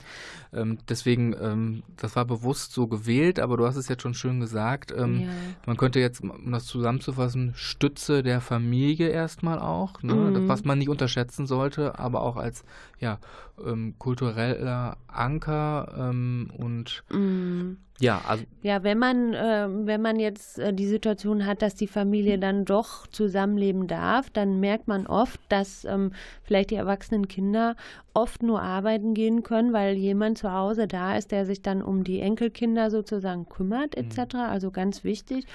Ähm, 0.52 0.78
deswegen, 0.88 1.36
ähm, 1.40 1.82
das 1.96 2.16
war 2.16 2.24
bewusst 2.24 2.72
so 2.72 2.86
gewählt, 2.86 3.38
aber 3.38 3.56
du 3.58 3.66
hast 3.66 3.76
es 3.76 3.88
jetzt 3.88 4.02
schon 4.02 4.14
schön 4.14 4.40
gesagt. 4.40 4.92
Ähm, 4.96 5.20
ja. 5.20 5.28
Man 5.66 5.76
könnte 5.76 6.00
jetzt, 6.00 6.22
um 6.22 6.50
das 6.50 6.64
zusammenzufassen, 6.64 7.52
Stütze 7.54 8.22
der 8.22 8.40
Familie 8.40 9.08
erstmal 9.08 9.58
auch, 9.58 10.02
ne? 10.02 10.14
mhm. 10.14 10.48
was 10.48 10.64
man 10.64 10.78
nicht 10.78 10.88
unterschätzen 10.88 11.46
sollte, 11.46 11.98
aber 11.98 12.22
auch 12.22 12.36
als 12.36 12.64
ja, 13.00 13.18
ähm, 13.66 13.94
kultureller 13.98 14.96
Anker 15.08 16.10
ähm, 16.10 16.50
und 16.56 17.04
mhm. 17.10 17.78
Ja, 18.00 18.22
also 18.28 18.44
ja, 18.62 18.84
wenn 18.84 18.98
man 18.98 19.34
äh, 19.34 19.66
wenn 19.68 20.00
man 20.00 20.20
jetzt 20.20 20.58
äh, 20.60 20.72
die 20.72 20.86
Situation 20.86 21.44
hat, 21.44 21.62
dass 21.62 21.74
die 21.74 21.88
Familie 21.88 22.38
dann 22.38 22.64
doch 22.64 23.08
zusammenleben 23.08 23.88
darf, 23.88 24.30
dann 24.30 24.60
merkt 24.60 24.86
man 24.86 25.08
oft, 25.08 25.40
dass 25.48 25.84
ähm, 25.84 26.12
vielleicht 26.44 26.70
die 26.70 26.76
erwachsenen 26.76 27.26
Kinder 27.26 27.74
oft 28.14 28.44
nur 28.44 28.62
arbeiten 28.62 29.14
gehen 29.14 29.42
können, 29.42 29.72
weil 29.72 29.96
jemand 29.96 30.38
zu 30.38 30.52
Hause 30.52 30.86
da 30.86 31.16
ist, 31.16 31.32
der 31.32 31.44
sich 31.44 31.60
dann 31.60 31.82
um 31.82 32.04
die 32.04 32.20
Enkelkinder 32.20 32.90
sozusagen 32.90 33.48
kümmert 33.48 33.96
etc. 33.96 34.34
Mhm. 34.34 34.40
Also 34.40 34.70
ganz 34.70 35.02
wichtig. 35.02 35.46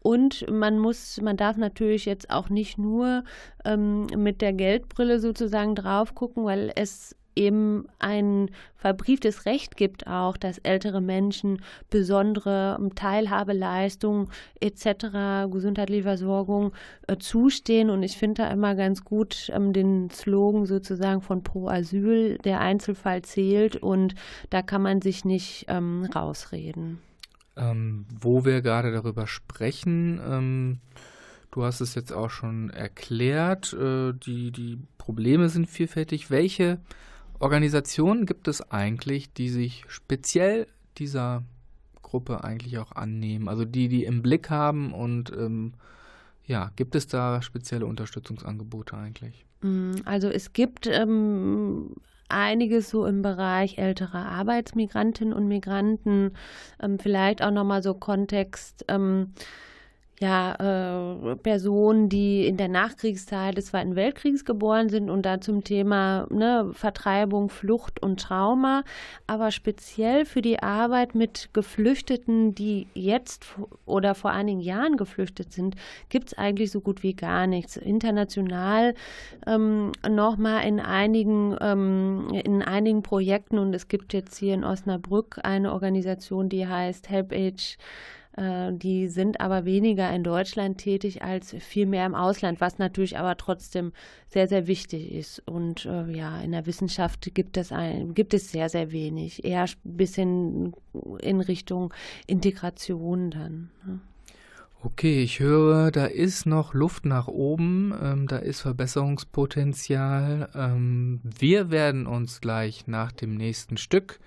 Und 0.00 0.48
man 0.50 0.78
muss, 0.78 1.20
man 1.20 1.36
darf 1.36 1.56
natürlich 1.56 2.04
jetzt 2.04 2.30
auch 2.30 2.48
nicht 2.48 2.78
nur 2.78 3.24
ähm, 3.64 4.06
mit 4.16 4.40
der 4.40 4.52
Geldbrille 4.52 5.18
sozusagen 5.18 5.74
drauf 5.74 6.14
gucken, 6.14 6.44
weil 6.44 6.70
es 6.76 7.16
eben 7.36 7.86
ein 7.98 8.50
verbrieftes 8.76 9.46
Recht 9.46 9.76
gibt 9.76 10.06
auch, 10.06 10.36
dass 10.36 10.58
ältere 10.58 11.00
Menschen 11.00 11.62
besondere 11.90 12.76
ähm, 12.80 12.94
Teilhabeleistungen 12.94 14.28
etc., 14.60 15.50
gesundheitliche 15.50 16.04
Versorgung 16.04 16.72
äh, 17.06 17.16
zustehen. 17.18 17.90
Und 17.90 18.02
ich 18.02 18.16
finde 18.16 18.42
da 18.42 18.50
immer 18.50 18.74
ganz 18.74 19.04
gut 19.04 19.50
ähm, 19.52 19.72
den 19.72 20.10
Slogan 20.10 20.66
sozusagen 20.66 21.20
von 21.20 21.42
Pro 21.42 21.68
Asyl, 21.68 22.38
der 22.38 22.60
Einzelfall 22.60 23.22
zählt 23.22 23.76
und 23.76 24.14
da 24.50 24.62
kann 24.62 24.82
man 24.82 25.02
sich 25.02 25.24
nicht 25.24 25.66
ähm, 25.68 26.08
rausreden. 26.14 26.98
Ähm, 27.56 28.04
wo 28.20 28.44
wir 28.44 28.60
gerade 28.60 28.92
darüber 28.92 29.26
sprechen, 29.26 30.20
ähm, 30.28 30.78
du 31.50 31.64
hast 31.64 31.80
es 31.80 31.94
jetzt 31.94 32.12
auch 32.12 32.30
schon 32.30 32.68
erklärt, 32.70 33.72
äh, 33.72 34.12
die, 34.12 34.52
die 34.52 34.78
Probleme 34.98 35.48
sind 35.48 35.66
vielfältig. 35.66 36.30
Welche 36.30 36.78
Organisationen 37.38 38.26
gibt 38.26 38.48
es 38.48 38.70
eigentlich, 38.70 39.32
die 39.32 39.48
sich 39.48 39.84
speziell 39.88 40.66
dieser 40.98 41.42
Gruppe 42.02 42.44
eigentlich 42.44 42.78
auch 42.78 42.92
annehmen? 42.92 43.48
Also 43.48 43.64
die, 43.64 43.88
die 43.88 44.04
im 44.04 44.22
Blick 44.22 44.50
haben 44.50 44.92
und 44.92 45.32
ähm, 45.32 45.74
ja, 46.46 46.70
gibt 46.76 46.94
es 46.94 47.06
da 47.06 47.42
spezielle 47.42 47.86
Unterstützungsangebote 47.86 48.96
eigentlich? 48.96 49.44
Mm, 49.62 49.96
also 50.04 50.28
es 50.28 50.52
gibt 50.52 50.86
ähm, 50.86 51.96
einiges 52.28 52.90
so 52.90 53.06
im 53.06 53.22
Bereich 53.22 53.78
älterer 53.78 54.26
Arbeitsmigrantinnen 54.26 55.34
und 55.34 55.48
Migranten, 55.48 56.32
ähm, 56.80 56.98
vielleicht 56.98 57.42
auch 57.42 57.50
nochmal 57.50 57.82
so 57.82 57.94
Kontext. 57.94 58.84
Ähm, 58.88 59.32
ja, 60.18 60.54
äh, 60.54 61.36
Personen, 61.36 62.08
die 62.08 62.46
in 62.46 62.56
der 62.56 62.68
Nachkriegszeit 62.68 63.56
des 63.58 63.66
Zweiten 63.66 63.96
Weltkriegs 63.96 64.46
geboren 64.46 64.88
sind 64.88 65.10
und 65.10 65.26
da 65.26 65.42
zum 65.42 65.62
Thema 65.62 66.26
ne, 66.30 66.70
Vertreibung, 66.72 67.50
Flucht 67.50 68.02
und 68.02 68.18
Trauma, 68.18 68.82
aber 69.26 69.50
speziell 69.50 70.24
für 70.24 70.40
die 70.40 70.62
Arbeit 70.62 71.14
mit 71.14 71.50
Geflüchteten, 71.52 72.54
die 72.54 72.86
jetzt 72.94 73.44
oder 73.84 74.14
vor 74.14 74.30
einigen 74.30 74.60
Jahren 74.60 74.96
geflüchtet 74.96 75.52
sind, 75.52 75.76
gibt 76.08 76.28
es 76.28 76.38
eigentlich 76.38 76.70
so 76.70 76.80
gut 76.80 77.02
wie 77.02 77.14
gar 77.14 77.46
nichts. 77.46 77.76
International 77.76 78.94
ähm, 79.46 79.92
nochmal 80.08 80.66
in 80.66 80.80
einigen, 80.80 81.56
ähm, 81.60 82.28
in 82.42 82.62
einigen 82.62 83.02
Projekten 83.02 83.58
und 83.58 83.74
es 83.74 83.88
gibt 83.88 84.14
jetzt 84.14 84.38
hier 84.38 84.54
in 84.54 84.64
Osnabrück 84.64 85.40
eine 85.42 85.74
Organisation, 85.74 86.48
die 86.48 86.66
heißt 86.66 87.10
Help 87.10 87.32
Age 87.32 87.76
die 88.38 89.08
sind 89.08 89.40
aber 89.40 89.64
weniger 89.64 90.12
in 90.12 90.22
Deutschland 90.22 90.78
tätig 90.78 91.22
als 91.22 91.54
viel 91.58 91.86
mehr 91.86 92.04
im 92.04 92.14
Ausland, 92.14 92.60
was 92.60 92.78
natürlich 92.78 93.18
aber 93.18 93.36
trotzdem 93.38 93.92
sehr, 94.28 94.46
sehr 94.46 94.66
wichtig 94.66 95.10
ist. 95.12 95.42
Und 95.46 95.86
äh, 95.86 96.10
ja, 96.10 96.40
in 96.42 96.52
der 96.52 96.66
Wissenschaft 96.66 97.34
gibt 97.34 97.56
es, 97.56 97.72
ein, 97.72 98.12
gibt 98.12 98.34
es 98.34 98.50
sehr, 98.50 98.68
sehr 98.68 98.92
wenig. 98.92 99.44
Eher 99.44 99.62
ein 99.62 99.96
bisschen 99.96 100.74
in 101.20 101.40
Richtung 101.40 101.94
Integration 102.26 103.30
dann. 103.30 103.70
Ne? 103.86 104.00
Okay, 104.82 105.22
ich 105.22 105.40
höre, 105.40 105.90
da 105.90 106.04
ist 106.04 106.46
noch 106.46 106.74
Luft 106.74 107.06
nach 107.06 107.28
oben, 107.28 107.92
ähm, 108.00 108.28
da 108.28 108.36
ist 108.36 108.60
Verbesserungspotenzial. 108.60 110.50
Ähm, 110.54 111.20
wir 111.24 111.70
werden 111.70 112.06
uns 112.06 112.40
gleich 112.40 112.86
nach 112.86 113.10
dem 113.10 113.34
nächsten 113.34 113.78
Stück 113.78 114.20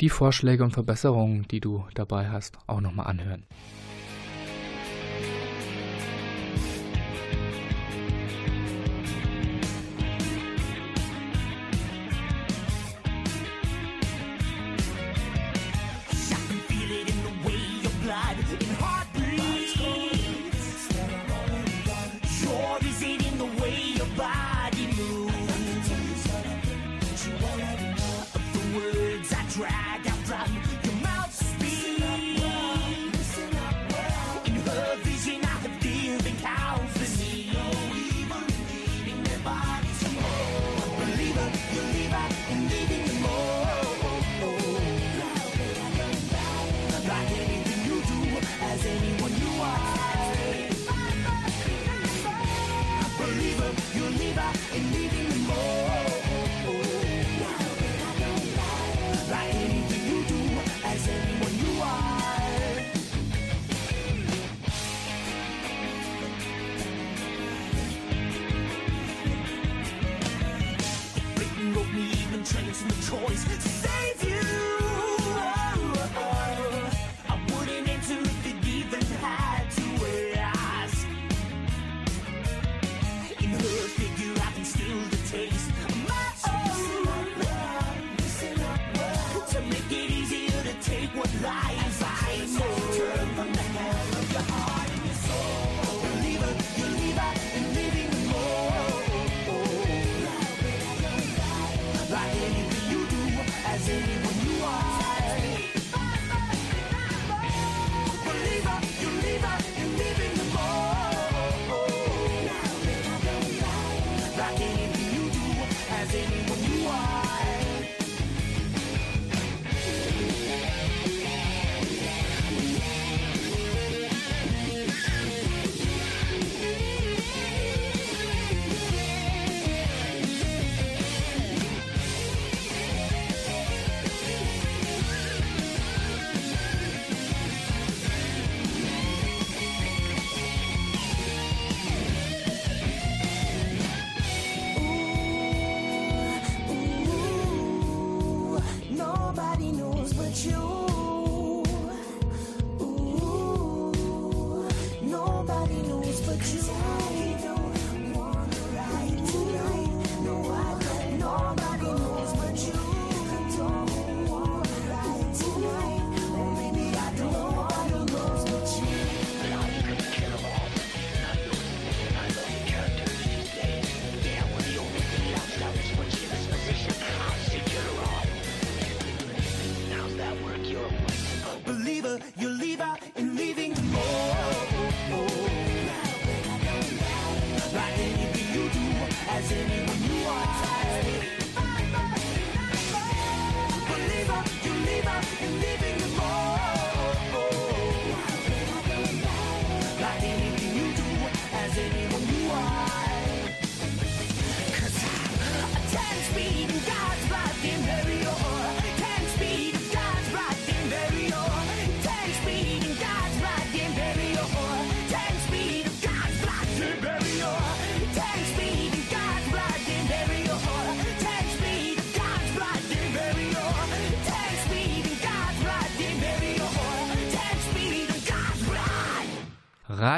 die 0.00 0.08
Vorschläge 0.08 0.64
und 0.64 0.72
Verbesserungen, 0.72 1.46
die 1.48 1.60
du 1.60 1.84
dabei 1.94 2.28
hast, 2.30 2.58
auch 2.66 2.80
nochmal 2.80 3.06
anhören. 3.06 3.44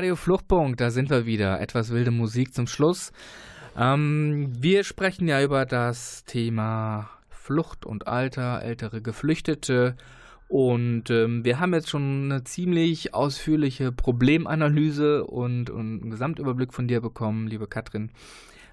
Radio 0.05 0.16
Fluchtpunkt, 0.16 0.82
da 0.82 0.90
sind 0.90 1.09
wir 1.09 1.24
wieder. 1.24 1.62
Etwas 1.62 1.88
wilde 1.88 2.11
Musik 2.11 2.52
zum 2.52 2.66
Schluss. 2.66 3.11
Ähm, 3.74 4.52
wir 4.55 4.84
sprechen 4.84 5.26
ja 5.28 5.42
über 5.42 5.64
das 5.64 6.26
Thema 6.26 7.09
Flucht 7.30 7.86
und 7.86 8.07
Alter, 8.07 8.61
ältere 8.61 9.00
Geflüchtete 9.00 9.96
Und 10.48 11.09
ähm, 11.09 11.42
wir 11.46 11.59
haben 11.59 11.72
jetzt 11.72 11.88
schon 11.88 12.30
eine 12.30 12.44
ziemlich 12.44 13.14
ausführliche 13.14 13.92
Problemanalyse 13.92 15.24
und, 15.24 15.70
und 15.70 16.02
einen 16.02 16.11
Gesamtüberblick 16.11 16.74
von 16.74 16.86
dir 16.86 17.00
bekommen, 17.00 17.46
liebe 17.46 17.66
Katrin. 17.66 18.11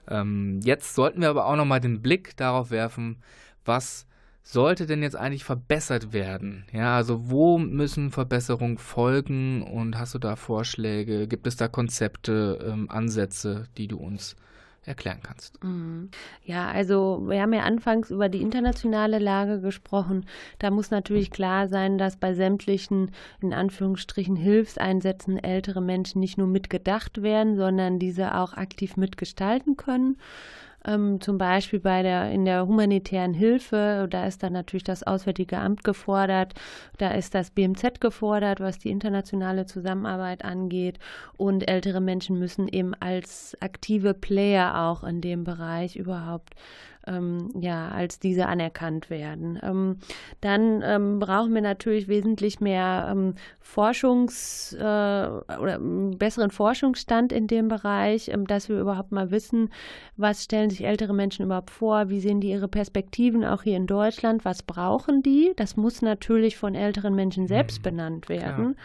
Ähm, 0.09 0.59
jetzt 0.65 0.95
sollten 0.95 1.21
wir 1.21 1.29
aber 1.29 1.45
auch 1.45 1.55
nochmal 1.55 1.79
den 1.79 2.01
Blick 2.01 2.35
darauf 2.35 2.71
werfen, 2.71 3.23
was 3.63 4.05
sollte 4.43 4.85
denn 4.85 5.03
jetzt 5.03 5.15
eigentlich 5.15 5.43
verbessert 5.43 6.13
werden? 6.13 6.65
Ja, 6.71 6.95
also 6.95 7.29
wo 7.29 7.57
müssen 7.57 8.11
Verbesserungen 8.11 8.77
folgen 8.77 9.61
und 9.61 9.97
hast 9.97 10.13
du 10.13 10.19
da 10.19 10.35
Vorschläge? 10.35 11.27
Gibt 11.27 11.47
es 11.47 11.55
da 11.55 11.67
Konzepte, 11.67 12.59
ähm, 12.65 12.89
Ansätze, 12.89 13.67
die 13.77 13.87
du 13.87 13.97
uns 13.97 14.35
erklären 14.83 15.19
kannst. 15.21 15.63
Mhm. 15.63 16.09
Ja, 16.43 16.69
also 16.69 17.23
wir 17.27 17.41
haben 17.41 17.53
ja 17.53 17.61
anfangs 17.61 18.09
über 18.09 18.29
die 18.29 18.41
internationale 18.41 19.19
Lage 19.19 19.61
gesprochen. 19.61 20.25
Da 20.57 20.71
muss 20.71 20.89
natürlich 20.89 21.29
klar 21.29 21.67
sein, 21.67 21.97
dass 21.97 22.17
bei 22.17 22.33
sämtlichen, 22.33 23.11
in 23.41 23.53
Anführungsstrichen, 23.53 24.35
Hilfseinsätzen 24.35 25.37
ältere 25.37 25.81
Menschen 25.81 26.19
nicht 26.19 26.37
nur 26.37 26.47
mitgedacht 26.47 27.21
werden, 27.21 27.57
sondern 27.57 27.99
diese 27.99 28.35
auch 28.35 28.53
aktiv 28.53 28.97
mitgestalten 28.97 29.77
können. 29.77 30.17
Ähm, 30.85 31.21
zum 31.21 31.37
Beispiel 31.37 31.79
bei 31.79 32.01
der, 32.01 32.31
in 32.31 32.45
der 32.45 32.67
humanitären 32.67 33.33
Hilfe, 33.33 34.07
da 34.09 34.25
ist 34.25 34.41
dann 34.41 34.53
natürlich 34.53 34.83
das 34.83 35.03
Auswärtige 35.03 35.59
Amt 35.59 35.83
gefordert, 35.83 36.53
da 36.97 37.11
ist 37.11 37.35
das 37.35 37.51
BMZ 37.51 37.99
gefordert, 37.99 38.59
was 38.59 38.79
die 38.79 38.89
internationale 38.89 39.65
Zusammenarbeit 39.65 40.43
angeht. 40.43 40.97
Und 41.37 41.69
ältere 41.69 42.01
Menschen 42.01 42.39
müssen 42.39 42.67
eben 42.67 42.93
als 42.95 43.55
aktive 43.59 44.13
Player 44.13 44.87
auch 44.87 45.03
in 45.03 45.21
dem 45.21 45.43
Bereich 45.43 45.95
überhaupt 45.95 46.55
ähm, 47.07 47.49
ja, 47.59 47.89
als 47.89 48.19
diese 48.19 48.47
anerkannt 48.47 49.09
werden. 49.09 49.59
Ähm, 49.61 49.97
dann 50.39 50.81
ähm, 50.83 51.19
brauchen 51.19 51.53
wir 51.53 51.61
natürlich 51.61 52.07
wesentlich 52.07 52.59
mehr 52.59 53.07
ähm, 53.11 53.35
Forschungs- 53.61 54.75
äh, 54.75 55.59
oder 55.59 55.75
einen 55.75 56.17
besseren 56.17 56.51
Forschungsstand 56.51 57.31
in 57.31 57.47
dem 57.47 57.67
Bereich, 57.67 58.29
ähm, 58.29 58.45
dass 58.45 58.69
wir 58.69 58.79
überhaupt 58.79 59.11
mal 59.11 59.31
wissen, 59.31 59.69
was 60.17 60.43
stellen 60.43 60.69
sich 60.69 60.83
ältere 60.83 61.13
Menschen 61.13 61.45
überhaupt 61.45 61.71
vor, 61.71 62.09
wie 62.09 62.19
sehen 62.19 62.41
die 62.41 62.51
ihre 62.51 62.67
Perspektiven 62.67 63.43
auch 63.43 63.63
hier 63.63 63.77
in 63.77 63.87
Deutschland, 63.87 64.45
was 64.45 64.63
brauchen 64.63 65.23
die? 65.23 65.53
Das 65.55 65.77
muss 65.77 66.01
natürlich 66.01 66.57
von 66.57 66.75
älteren 66.75 67.15
Menschen 67.15 67.47
selbst 67.47 67.79
mhm. 67.79 67.83
benannt 67.83 68.29
werden. 68.29 68.75
Ja. 68.77 68.83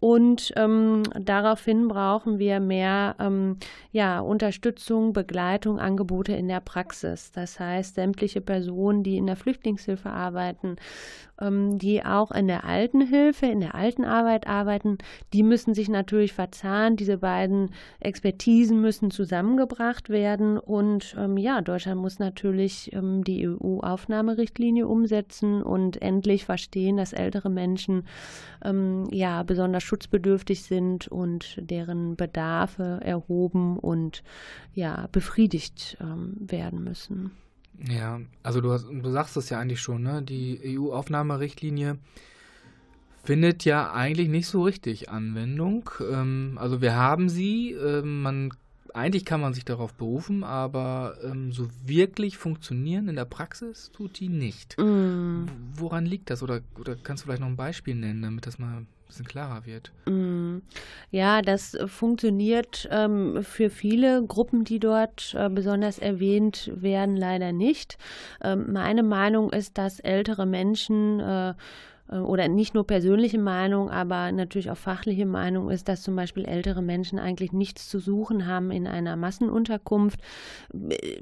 Und 0.00 0.52
ähm, 0.54 1.02
daraufhin 1.18 1.88
brauchen 1.88 2.38
wir 2.38 2.60
mehr 2.60 3.16
ähm, 3.18 3.56
ja, 3.90 4.20
Unterstützung, 4.20 5.12
Begleitung, 5.12 5.80
Angebote 5.80 6.34
in 6.34 6.46
der 6.46 6.60
Praxis. 6.60 7.32
Das 7.32 7.58
heißt, 7.58 7.96
sämtliche 7.96 8.40
Personen, 8.40 9.02
die 9.02 9.16
in 9.16 9.26
der 9.26 9.36
Flüchtlingshilfe 9.36 10.08
arbeiten, 10.08 10.76
die 11.40 12.04
auch 12.04 12.30
in 12.32 12.48
der 12.48 12.64
Altenhilfe, 12.64 13.46
in 13.46 13.60
der 13.60 13.74
Altenarbeit 13.74 14.46
arbeiten, 14.46 14.98
die 15.32 15.42
müssen 15.42 15.72
sich 15.72 15.88
natürlich 15.88 16.32
verzahnen. 16.32 16.96
Diese 16.96 17.18
beiden 17.18 17.70
Expertisen 18.00 18.80
müssen 18.80 19.10
zusammengebracht 19.10 20.08
werden. 20.08 20.58
Und 20.58 21.14
ähm, 21.18 21.36
ja, 21.36 21.60
Deutschland 21.60 22.00
muss 22.00 22.18
natürlich 22.18 22.92
ähm, 22.92 23.22
die 23.22 23.48
EU-Aufnahmerichtlinie 23.48 24.88
umsetzen 24.88 25.62
und 25.62 26.02
endlich 26.02 26.44
verstehen, 26.44 26.96
dass 26.96 27.12
ältere 27.12 27.50
Menschen 27.50 28.06
ähm, 28.64 29.06
ja 29.10 29.42
besonders 29.44 29.84
schutzbedürftig 29.84 30.62
sind 30.62 31.08
und 31.08 31.58
deren 31.60 32.16
Bedarfe 32.16 33.00
erhoben 33.02 33.78
und 33.78 34.22
ja 34.74 35.08
befriedigt 35.12 35.96
ähm, 36.00 36.36
werden 36.40 36.82
müssen. 36.82 37.32
Ja, 37.86 38.20
also 38.42 38.60
du, 38.60 38.72
hast, 38.72 38.86
du 38.90 39.10
sagst 39.10 39.36
es 39.36 39.50
ja 39.50 39.60
eigentlich 39.60 39.80
schon, 39.80 40.02
ne? 40.02 40.22
Die 40.22 40.78
EU-Aufnahmerichtlinie 40.78 41.98
findet 43.22 43.64
ja 43.64 43.92
eigentlich 43.92 44.28
nicht 44.28 44.48
so 44.48 44.62
richtig 44.62 45.10
Anwendung. 45.10 45.90
Ähm, 46.00 46.56
also 46.60 46.80
wir 46.80 46.96
haben 46.96 47.28
sie, 47.28 47.72
ähm, 47.72 48.22
man 48.22 48.50
eigentlich 48.94 49.24
kann 49.24 49.40
man 49.40 49.54
sich 49.54 49.64
darauf 49.64 49.94
berufen, 49.94 50.42
aber 50.44 51.16
ähm, 51.22 51.52
so 51.52 51.68
wirklich 51.84 52.38
funktionieren 52.38 53.08
in 53.08 53.16
der 53.16 53.26
Praxis 53.26 53.90
tut 53.92 54.18
die 54.18 54.28
nicht. 54.28 54.76
Mm. 54.78 55.44
Woran 55.74 56.06
liegt 56.06 56.30
das? 56.30 56.42
Oder, 56.42 56.62
oder 56.78 56.96
kannst 56.96 57.22
du 57.22 57.26
vielleicht 57.26 57.42
noch 57.42 57.48
ein 57.48 57.56
Beispiel 57.56 57.94
nennen, 57.94 58.22
damit 58.22 58.46
das 58.46 58.58
mal 58.58 58.86
bisschen 59.08 59.26
klarer 59.26 59.66
wird. 59.66 59.90
Mm. 60.06 60.58
Ja, 61.10 61.42
das 61.42 61.76
funktioniert 61.86 62.88
ähm, 62.90 63.42
für 63.42 63.70
viele 63.70 64.24
Gruppen, 64.24 64.64
die 64.64 64.78
dort 64.78 65.34
äh, 65.36 65.48
besonders 65.48 65.98
erwähnt 65.98 66.70
werden, 66.74 67.16
leider 67.16 67.52
nicht. 67.52 67.98
Ähm, 68.42 68.72
meine 68.72 69.02
Meinung 69.02 69.50
ist, 69.52 69.78
dass 69.78 69.98
ältere 70.00 70.46
Menschen 70.46 71.20
äh, 71.20 71.54
oder 72.08 72.48
nicht 72.48 72.74
nur 72.74 72.86
persönliche 72.86 73.38
Meinung, 73.38 73.90
aber 73.90 74.32
natürlich 74.32 74.70
auch 74.70 74.76
fachliche 74.76 75.26
Meinung 75.26 75.70
ist, 75.70 75.88
dass 75.88 76.02
zum 76.02 76.16
Beispiel 76.16 76.46
ältere 76.46 76.80
Menschen 76.80 77.18
eigentlich 77.18 77.52
nichts 77.52 77.88
zu 77.88 77.98
suchen 77.98 78.46
haben 78.46 78.70
in 78.70 78.86
einer 78.86 79.16
Massenunterkunft. 79.16 80.20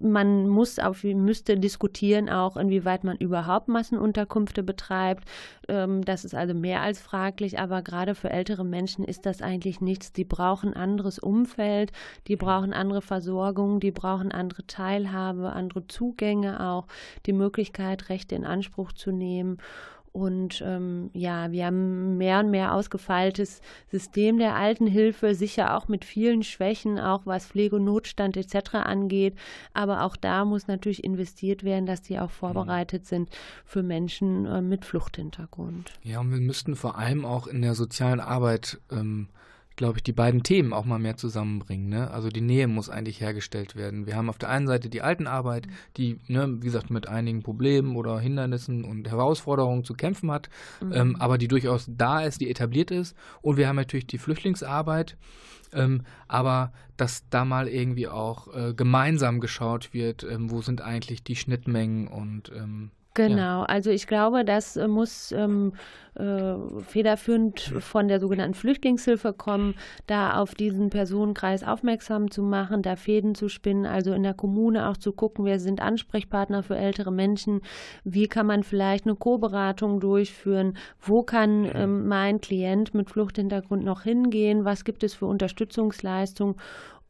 Man 0.01 0.49
muss 0.49 0.79
auf, 0.79 1.03
müsste 1.03 1.59
diskutieren 1.59 2.29
auch, 2.29 2.57
inwieweit 2.57 3.03
man 3.03 3.17
überhaupt 3.17 3.69
Massenunterkünfte 3.69 4.63
betreibt. 4.63 5.25
Ähm, 5.69 6.05
das 6.05 6.25
ist 6.25 6.35
also 6.35 6.55
mehr 6.55 6.83
als 6.83 7.01
fraglich, 7.01 7.59
aber 7.59 7.83
gerade 7.83 8.15
für 8.15 8.31
ältere 8.31 8.65
Menschen 8.65 9.05
ist 9.05 9.27
das 9.27 9.43
eigentlich 9.43 9.81
nichts. 9.81 10.13
Die 10.13 10.25
brauchen 10.25 10.75
anderes 10.75 11.19
Umfeld, 11.19 11.91
die 12.29 12.37
brauchen 12.37 12.73
andere 12.73 13.03
Versorgung, 13.03 13.81
die 13.81 13.91
brauchen 13.91 14.31
andere 14.31 14.67
Teilhabe, 14.69 15.53
andere 15.53 15.87
Zugänge 15.89 16.61
auch, 16.65 16.87
die 17.27 17.33
Möglichkeit, 17.33 18.09
Rechte 18.09 18.37
in 18.37 18.45
Anspruch 18.45 18.93
zu 18.93 19.11
nehmen. 19.11 19.59
Und 20.17 20.63
ähm, 20.67 21.11
ja, 21.13 21.53
wir 21.53 21.67
haben 21.67 22.17
mehr 22.17 22.41
und 22.41 22.51
mehr 22.51 22.73
ausgefeiltes 22.73 23.61
System 23.91 24.39
der 24.39 24.57
Altenhilfe, 24.57 25.35
sicher 25.35 25.77
auch 25.77 25.89
mit 25.89 26.07
vielen 26.07 26.43
Schwächen, 26.43 26.99
auch 26.99 27.27
was 27.27 27.49
Pflege 27.49 27.77
und 27.77 27.85
Notstand 27.85 28.39
etc. 28.39 28.77
angeht. 28.77 29.35
Aber 29.75 30.05
auch 30.05 30.17
da 30.17 30.47
muss 30.47 30.69
natürlich 30.69 31.05
investiert 31.05 31.65
werden, 31.65 31.85
dass 31.85 32.01
die 32.01 32.19
auch 32.19 32.31
vorbereitet 32.31 33.03
mhm. 33.03 33.07
sind 33.07 33.31
für 33.67 33.83
Menschen 33.83 34.47
äh, 34.47 34.63
mit 34.63 34.87
Fluchthintergrund. 34.87 35.93
Ja, 36.03 36.21
und 36.21 36.33
wir 36.33 36.41
müssten 36.41 36.77
vor 36.77 36.97
allem 36.97 37.27
auch 37.27 37.47
in 37.47 37.61
der 37.61 37.75
sozialen 37.75 38.21
Arbeit 38.21 38.81
ähm, 38.91 39.29
glaube 39.77 39.99
ich, 39.99 40.03
die 40.03 40.13
beiden 40.13 40.43
Themen 40.43 40.73
auch 40.73 40.85
mal 40.85 40.99
mehr 40.99 41.17
zusammenbringen. 41.17 41.89
Ne? 41.89 42.11
Also 42.11 42.31
die 42.31 42.41
Nähe 42.41 42.67
muss 42.67 42.89
eigentlich 42.89 43.21
hergestellt 43.21 43.77
werden. 43.77 44.07
Wir 44.07 44.17
haben 44.17 44.31
auf 44.31 44.39
der 44.39 44.49
einen 44.49 44.67
Seite 44.67 44.89
die 44.89 45.03
Altenarbeit, 45.03 45.67
die, 45.97 46.19
ne, 46.27 46.57
wie 46.61 46.65
gesagt, 46.65 46.91
mit 46.91 47.09
einigen 47.09 47.43
Problemen 47.43 47.95
oder 47.97 48.19
Hindernissen 48.19 48.85
und 48.85 49.09
Herausforderungen 49.09 49.85
zu 49.85 49.95
kämpfen 49.95 50.31
hat, 50.31 50.49
mhm. 50.81 50.93
ähm, 50.93 51.17
aber 51.17 51.39
die 51.39 51.49
durchaus 51.49 51.87
da 51.89 52.23
ist, 52.23 52.41
die 52.41 52.51
etabliert 52.51 52.91
ist. 52.91 53.15
Und 53.43 53.59
wir 53.59 53.69
haben 53.69 53.77
natürlich 53.77 54.07
die 54.07 54.19
Flüchtlingsarbeit, 54.19 55.17
ähm, 55.73 56.03
aber 56.27 56.73
dass 56.97 57.29
da 57.29 57.45
mal 57.45 57.69
irgendwie 57.69 58.09
auch 58.09 58.55
äh, 58.55 58.73
gemeinsam 58.75 59.41
geschaut 59.41 59.93
wird, 59.93 60.25
ähm, 60.25 60.51
wo 60.51 60.63
sind 60.63 60.81
eigentlich 60.81 61.23
die 61.23 61.37
Schnittmengen 61.37 62.09
und 62.09 62.51
ähm, 62.57 62.91
Genau, 63.17 63.61
ja. 63.61 63.63
also 63.65 63.91
ich 63.91 64.07
glaube, 64.07 64.45
das 64.45 64.77
äh, 64.77 64.87
muss 64.87 65.33
ähm, 65.33 65.73
äh, 66.15 66.55
federführend 66.87 67.61
von 67.61 68.09
der 68.09 68.21
sogenannten 68.21 68.55
Flüchtlingshilfe 68.55 69.33
kommen, 69.33 69.75
da 70.07 70.39
auf 70.41 70.55
diesen 70.55 70.91
Personenkreis 70.91 71.65
aufmerksam 71.65 72.31
zu 72.31 72.43
machen, 72.43 72.83
da 72.83 72.97
Fäden 72.97 73.35
zu 73.35 73.49
spinnen, 73.49 73.87
also 73.87 74.13
in 74.13 74.23
der 74.23 74.35
Kommune 74.35 74.89
auch 74.89 74.99
zu 74.99 75.13
gucken, 75.13 75.45
wer 75.47 75.59
sind 75.59 75.81
Ansprechpartner 75.81 76.63
für 76.63 76.77
ältere 76.77 77.11
Menschen, 77.11 77.63
wie 78.05 78.29
kann 78.29 78.47
man 78.47 78.63
vielleicht 78.63 79.07
eine 79.07 79.17
Co-Beratung 79.17 79.99
durchführen, 79.99 80.77
wo 81.01 81.23
kann 81.23 81.71
ähm, 81.75 82.07
mein 82.09 82.41
Klient 82.41 82.95
mit 82.95 83.11
Fluchthintergrund 83.11 83.85
noch 83.85 84.03
hingehen, 84.03 84.65
was 84.65 84.85
gibt 84.85 85.03
es 85.05 85.15
für 85.15 85.27
Unterstützungsleistungen 85.27 86.57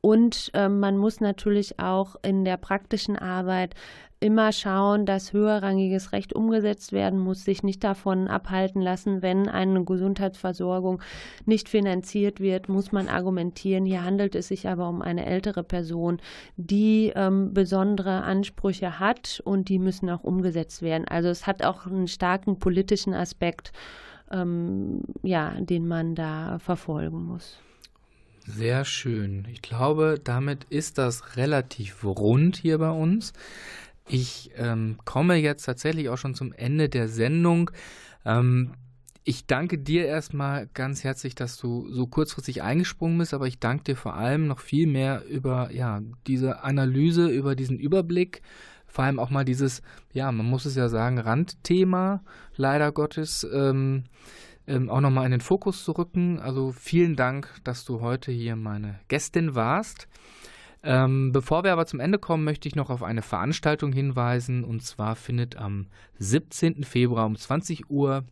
und 0.07 0.53
ähm, 0.55 0.79
man 0.79 0.97
muss 0.99 1.21
natürlich 1.21 1.81
auch 1.81 2.15
in 2.23 2.45
der 2.45 2.59
praktischen 2.59 3.17
Arbeit 3.17 3.75
immer 4.21 4.53
schauen, 4.53 5.05
dass 5.05 5.33
höherrangiges 5.33 6.13
Recht 6.13 6.33
umgesetzt 6.33 6.93
werden 6.93 7.19
muss, 7.19 7.45
sich 7.45 7.63
nicht 7.63 7.85
davon 7.85 8.29
abhalten 8.29 8.81
lassen, 8.81 9.21
wenn 9.21 9.49
eine 9.49 9.85
Gesundheitsversorgung 9.85 11.03
nicht 11.45 11.69
finanziert 11.69 12.41
wird, 12.41 12.69
muss 12.69 12.93
man 12.93 13.09
argumentieren. 13.09 13.85
Hier 13.85 14.05
handelt 14.05 14.35
es 14.35 14.49
sich 14.49 14.69
aber 14.69 14.89
um 14.89 15.03
eine 15.03 15.27
ältere 15.27 15.63
Person, 15.63 16.19
die 16.57 17.13
ähm, 17.15 17.53
besondere 17.53 18.23
Ansprüche 18.23 18.99
hat 18.99 19.41
und 19.45 19.69
die 19.69 19.79
müssen 19.79 20.09
auch 20.09 20.25
umgesetzt 20.25 20.81
werden. 20.81 21.07
Also 21.07 21.29
es 21.29 21.47
hat 21.47 21.63
auch 21.63 21.87
einen 21.87 22.09
starken 22.09 22.59
politischen 22.59 23.13
Aspekt, 23.13 23.73
ähm, 24.31 25.03
ja, 25.23 25.53
den 25.61 25.87
man 25.87 26.15
da 26.15 26.59
verfolgen 26.59 27.25
muss. 27.25 27.59
Sehr 28.49 28.85
schön. 28.85 29.45
Ich 29.51 29.61
glaube, 29.61 30.21
damit 30.23 30.65
ist 30.71 30.99
das 30.99 31.37
relativ 31.37 32.05
rund 32.05 32.57
hier 32.57 32.79
bei 32.79 32.91
uns. 32.91 33.33
Ich 34.09 34.51
ähm, 34.57 34.99
komme 35.05 35.37
jetzt 35.37 35.65
tatsächlich 35.65 36.09
auch 36.09 36.19
schon 36.19 36.35
zum 36.35 36.53
Ende 36.53 36.89
der 36.89 37.09
Sendung. 37.09 37.71
Ähm, 38.25 38.73
ich 39.25 39.47
danke 39.47 39.79
dir 39.79 40.07
erstmal 40.07 40.69
ganz 40.73 41.03
herzlich, 41.03 41.35
dass 41.35 41.57
du 41.57 41.89
so 41.91 42.07
kurzfristig 42.07 42.63
eingesprungen 42.63 43.19
bist, 43.19 43.35
aber 43.35 43.49
ich 43.49 43.59
danke 43.59 43.83
dir 43.83 43.97
vor 43.97 44.15
allem 44.15 44.47
noch 44.47 44.61
viel 44.61 44.87
mehr 44.87 45.25
über 45.29 45.73
ja, 45.73 46.01
diese 46.29 46.63
Analyse, 46.63 47.29
über 47.29 47.57
diesen 47.57 47.79
Überblick 47.79 48.43
vor 48.97 49.05
allem 49.05 49.19
auch 49.19 49.29
mal 49.29 49.45
dieses, 49.45 49.83
ja, 50.15 50.33
man 50.33 50.47
muss 50.47 50.65
es 50.65 50.75
ja 50.75 50.89
sagen, 50.89 51.19
Randthema, 51.19 52.23
leider 52.57 52.93
Gottes, 52.93 53.47
ähm, 53.53 54.05
ähm, 54.67 54.89
auch 54.89 55.03
nochmal 55.03 55.27
in 55.27 55.33
den 55.33 55.43
Fokus 55.43 55.85
zu 55.85 55.93
rücken. 55.93 56.41
Also 56.41 56.73
vielen 56.73 57.15
Dank, 57.15 57.61
dass 57.63 57.85
du 57.85 58.01
heute 58.01 58.33
hier 58.33 58.57
meine 58.57 58.99
Gästin 59.09 59.55
warst. 59.55 60.09
Ähm, 60.87 61.33
bevor 61.33 61.65
wir 61.65 61.73
aber 61.73 61.87
zum 61.87 61.99
Ende 61.99 62.19
kommen, 62.19 62.45
möchte 62.45 62.69
ich 62.69 62.77
noch 62.77 62.91
auf 62.91 63.03
eine 63.03 63.23
Veranstaltung 63.23 63.93
hinweisen. 63.93 64.63
Und 64.63 64.85
zwar 64.85 65.17
findet 65.17 65.57
am 65.57 65.89
17. 66.19 66.85
Februar 66.85 67.27
um 67.27 67.37
20 67.37 67.91
Uhr 67.91 68.25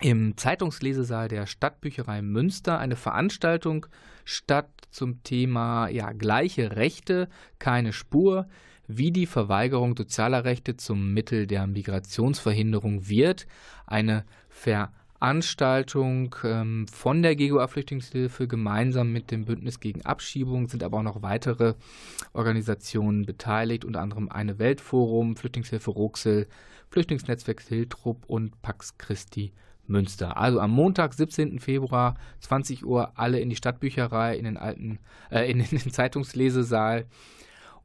im 0.00 0.36
Zeitungslesesaal 0.36 1.28
der 1.28 1.46
Stadtbücherei 1.46 2.20
Münster 2.20 2.78
eine 2.80 2.96
Veranstaltung 2.96 3.86
statt 4.24 4.68
zum 4.90 5.22
Thema 5.22 5.88
ja, 5.88 6.10
gleiche 6.12 6.74
Rechte, 6.74 7.28
keine 7.60 7.92
Spur, 7.92 8.48
wie 8.88 9.12
die 9.12 9.26
Verweigerung 9.26 9.96
sozialer 9.96 10.44
Rechte 10.44 10.76
zum 10.76 11.14
Mittel 11.14 11.46
der 11.46 11.68
Migrationsverhinderung 11.68 13.08
wird. 13.08 13.46
Eine 13.86 14.24
Veranstaltung 14.48 15.03
Veranstaltung 15.24 16.36
ähm, 16.44 16.86
von 16.86 17.22
der 17.22 17.34
GGOA 17.34 17.66
Flüchtlingshilfe 17.66 18.46
gemeinsam 18.46 19.10
mit 19.10 19.30
dem 19.30 19.46
Bündnis 19.46 19.80
gegen 19.80 20.02
Abschiebung 20.02 20.68
sind 20.68 20.82
aber 20.82 20.98
auch 20.98 21.02
noch 21.02 21.22
weitere 21.22 21.72
Organisationen 22.34 23.24
beteiligt, 23.24 23.86
unter 23.86 24.02
anderem 24.02 24.28
eine 24.28 24.58
Weltforum, 24.58 25.34
Flüchtlingshilfe 25.36 25.90
Ruxel, 25.90 26.46
Flüchtlingsnetzwerk 26.90 27.62
Hiltrup 27.62 28.26
und 28.26 28.60
Pax 28.60 28.98
Christi 28.98 29.54
Münster. 29.86 30.36
Also 30.36 30.60
am 30.60 30.72
Montag, 30.72 31.14
17. 31.14 31.58
Februar, 31.58 32.18
20 32.40 32.84
Uhr, 32.84 33.18
alle 33.18 33.40
in 33.40 33.48
die 33.48 33.56
Stadtbücherei, 33.56 34.36
in 34.36 34.44
den 34.44 34.58
alten, 34.58 34.98
äh, 35.30 35.50
in 35.50 35.58
den 35.58 35.78
Zeitungslesesaal. 35.90 37.06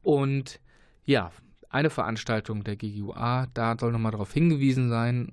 Und 0.02 0.60
ja, 1.06 1.30
eine 1.70 1.88
Veranstaltung 1.88 2.64
der 2.64 2.76
GGUA, 2.76 3.46
da 3.54 3.76
soll 3.80 3.92
nochmal 3.92 4.12
darauf 4.12 4.30
hingewiesen 4.30 4.90
sein. 4.90 5.32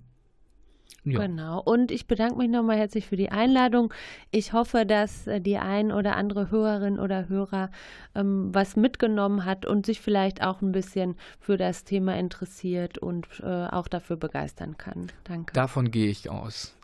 Ja. 1.12 1.26
Genau. 1.26 1.62
Und 1.62 1.92
ich 1.92 2.08
bedanke 2.08 2.38
mich 2.38 2.50
nochmal 2.50 2.78
herzlich 2.78 3.08
für 3.08 3.16
die 3.16 3.30
Einladung. 3.30 3.94
Ich 4.32 4.54
hoffe, 4.54 4.86
dass 4.86 5.28
äh, 5.28 5.42
die 5.42 5.58
ein 5.58 5.92
oder 5.92 6.16
andere 6.16 6.52
Hörerin 6.52 7.00
oder 7.00 7.30
Hörer 7.30 7.70
ähm, 8.16 8.50
was 8.54 8.76
mitgenommen 8.76 9.46
hat 9.46 9.66
und 9.66 9.86
sich 9.86 10.02
vielleicht 10.02 10.44
auch 10.44 10.62
ein 10.62 10.72
bisschen 10.72 11.16
für 11.40 11.58
das 11.58 11.84
Thema 11.84 12.18
interessiert 12.18 12.98
und 12.98 13.28
äh, 13.42 13.68
auch 13.68 13.88
dafür 13.88 14.18
begeistern 14.18 14.78
kann. 14.78 15.08
Danke. 15.24 15.54
Davon 15.54 15.92
gehe 15.92 16.10
ich 16.10 16.30
aus. 16.30 16.76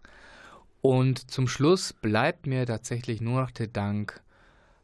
Und 0.81 1.31
zum 1.31 1.47
Schluss 1.47 1.93
bleibt 1.93 2.45
mir 2.45 2.65
tatsächlich 2.65 3.21
nur 3.21 3.41
noch 3.41 3.51
der 3.51 3.67
Dank 3.67 4.21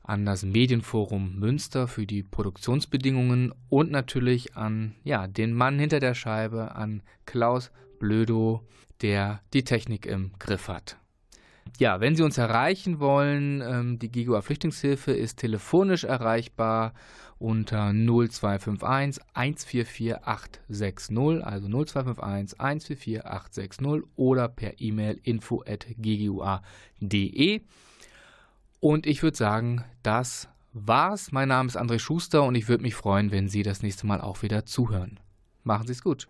an 0.09 0.25
das 0.25 0.43
Medienforum 0.43 1.35
Münster 1.35 1.87
für 1.87 2.07
die 2.07 2.23
Produktionsbedingungen 2.23 3.53
und 3.69 3.91
natürlich 3.91 4.55
an 4.55 4.95
ja, 5.03 5.27
den 5.27 5.53
Mann 5.53 5.77
hinter 5.77 5.99
der 5.99 6.15
Scheibe, 6.15 6.73
an 6.75 7.03
Klaus 7.25 7.71
Blödo, 7.99 8.65
der 9.01 9.41
die 9.53 9.63
Technik 9.63 10.05
im 10.05 10.31
Griff 10.39 10.67
hat. 10.67 10.97
Ja, 11.77 12.01
wenn 12.01 12.15
Sie 12.15 12.23
uns 12.23 12.37
erreichen 12.37 12.99
wollen, 12.99 13.61
ähm, 13.61 13.99
die 13.99 14.11
GIGOA 14.11 14.41
Flüchtlingshilfe 14.41 15.11
ist 15.11 15.37
telefonisch 15.37 16.03
erreichbar 16.03 16.93
unter 17.37 17.93
0251 17.93 19.23
144 19.33 20.23
860, 20.23 21.43
also 21.43 21.67
0251 21.67 22.59
144 22.59 23.25
860 23.25 24.03
oder 24.15 24.49
per 24.49 24.81
E-Mail 24.81 25.19
info 25.23 25.63
at 25.65 25.85
ggua.de. 25.97 27.61
Und 28.81 29.05
ich 29.05 29.23
würde 29.23 29.37
sagen, 29.37 29.83
das 30.03 30.49
war's. 30.73 31.31
Mein 31.31 31.49
Name 31.49 31.67
ist 31.67 31.77
André 31.77 31.99
Schuster 31.99 32.43
und 32.43 32.55
ich 32.55 32.67
würde 32.67 32.83
mich 32.83 32.95
freuen, 32.95 33.31
wenn 33.31 33.47
Sie 33.47 33.63
das 33.63 33.83
nächste 33.83 34.07
Mal 34.07 34.21
auch 34.21 34.41
wieder 34.41 34.65
zuhören. 34.65 35.19
Machen 35.63 35.87
Sie 35.87 35.93
es 35.93 36.01
gut. 36.01 36.27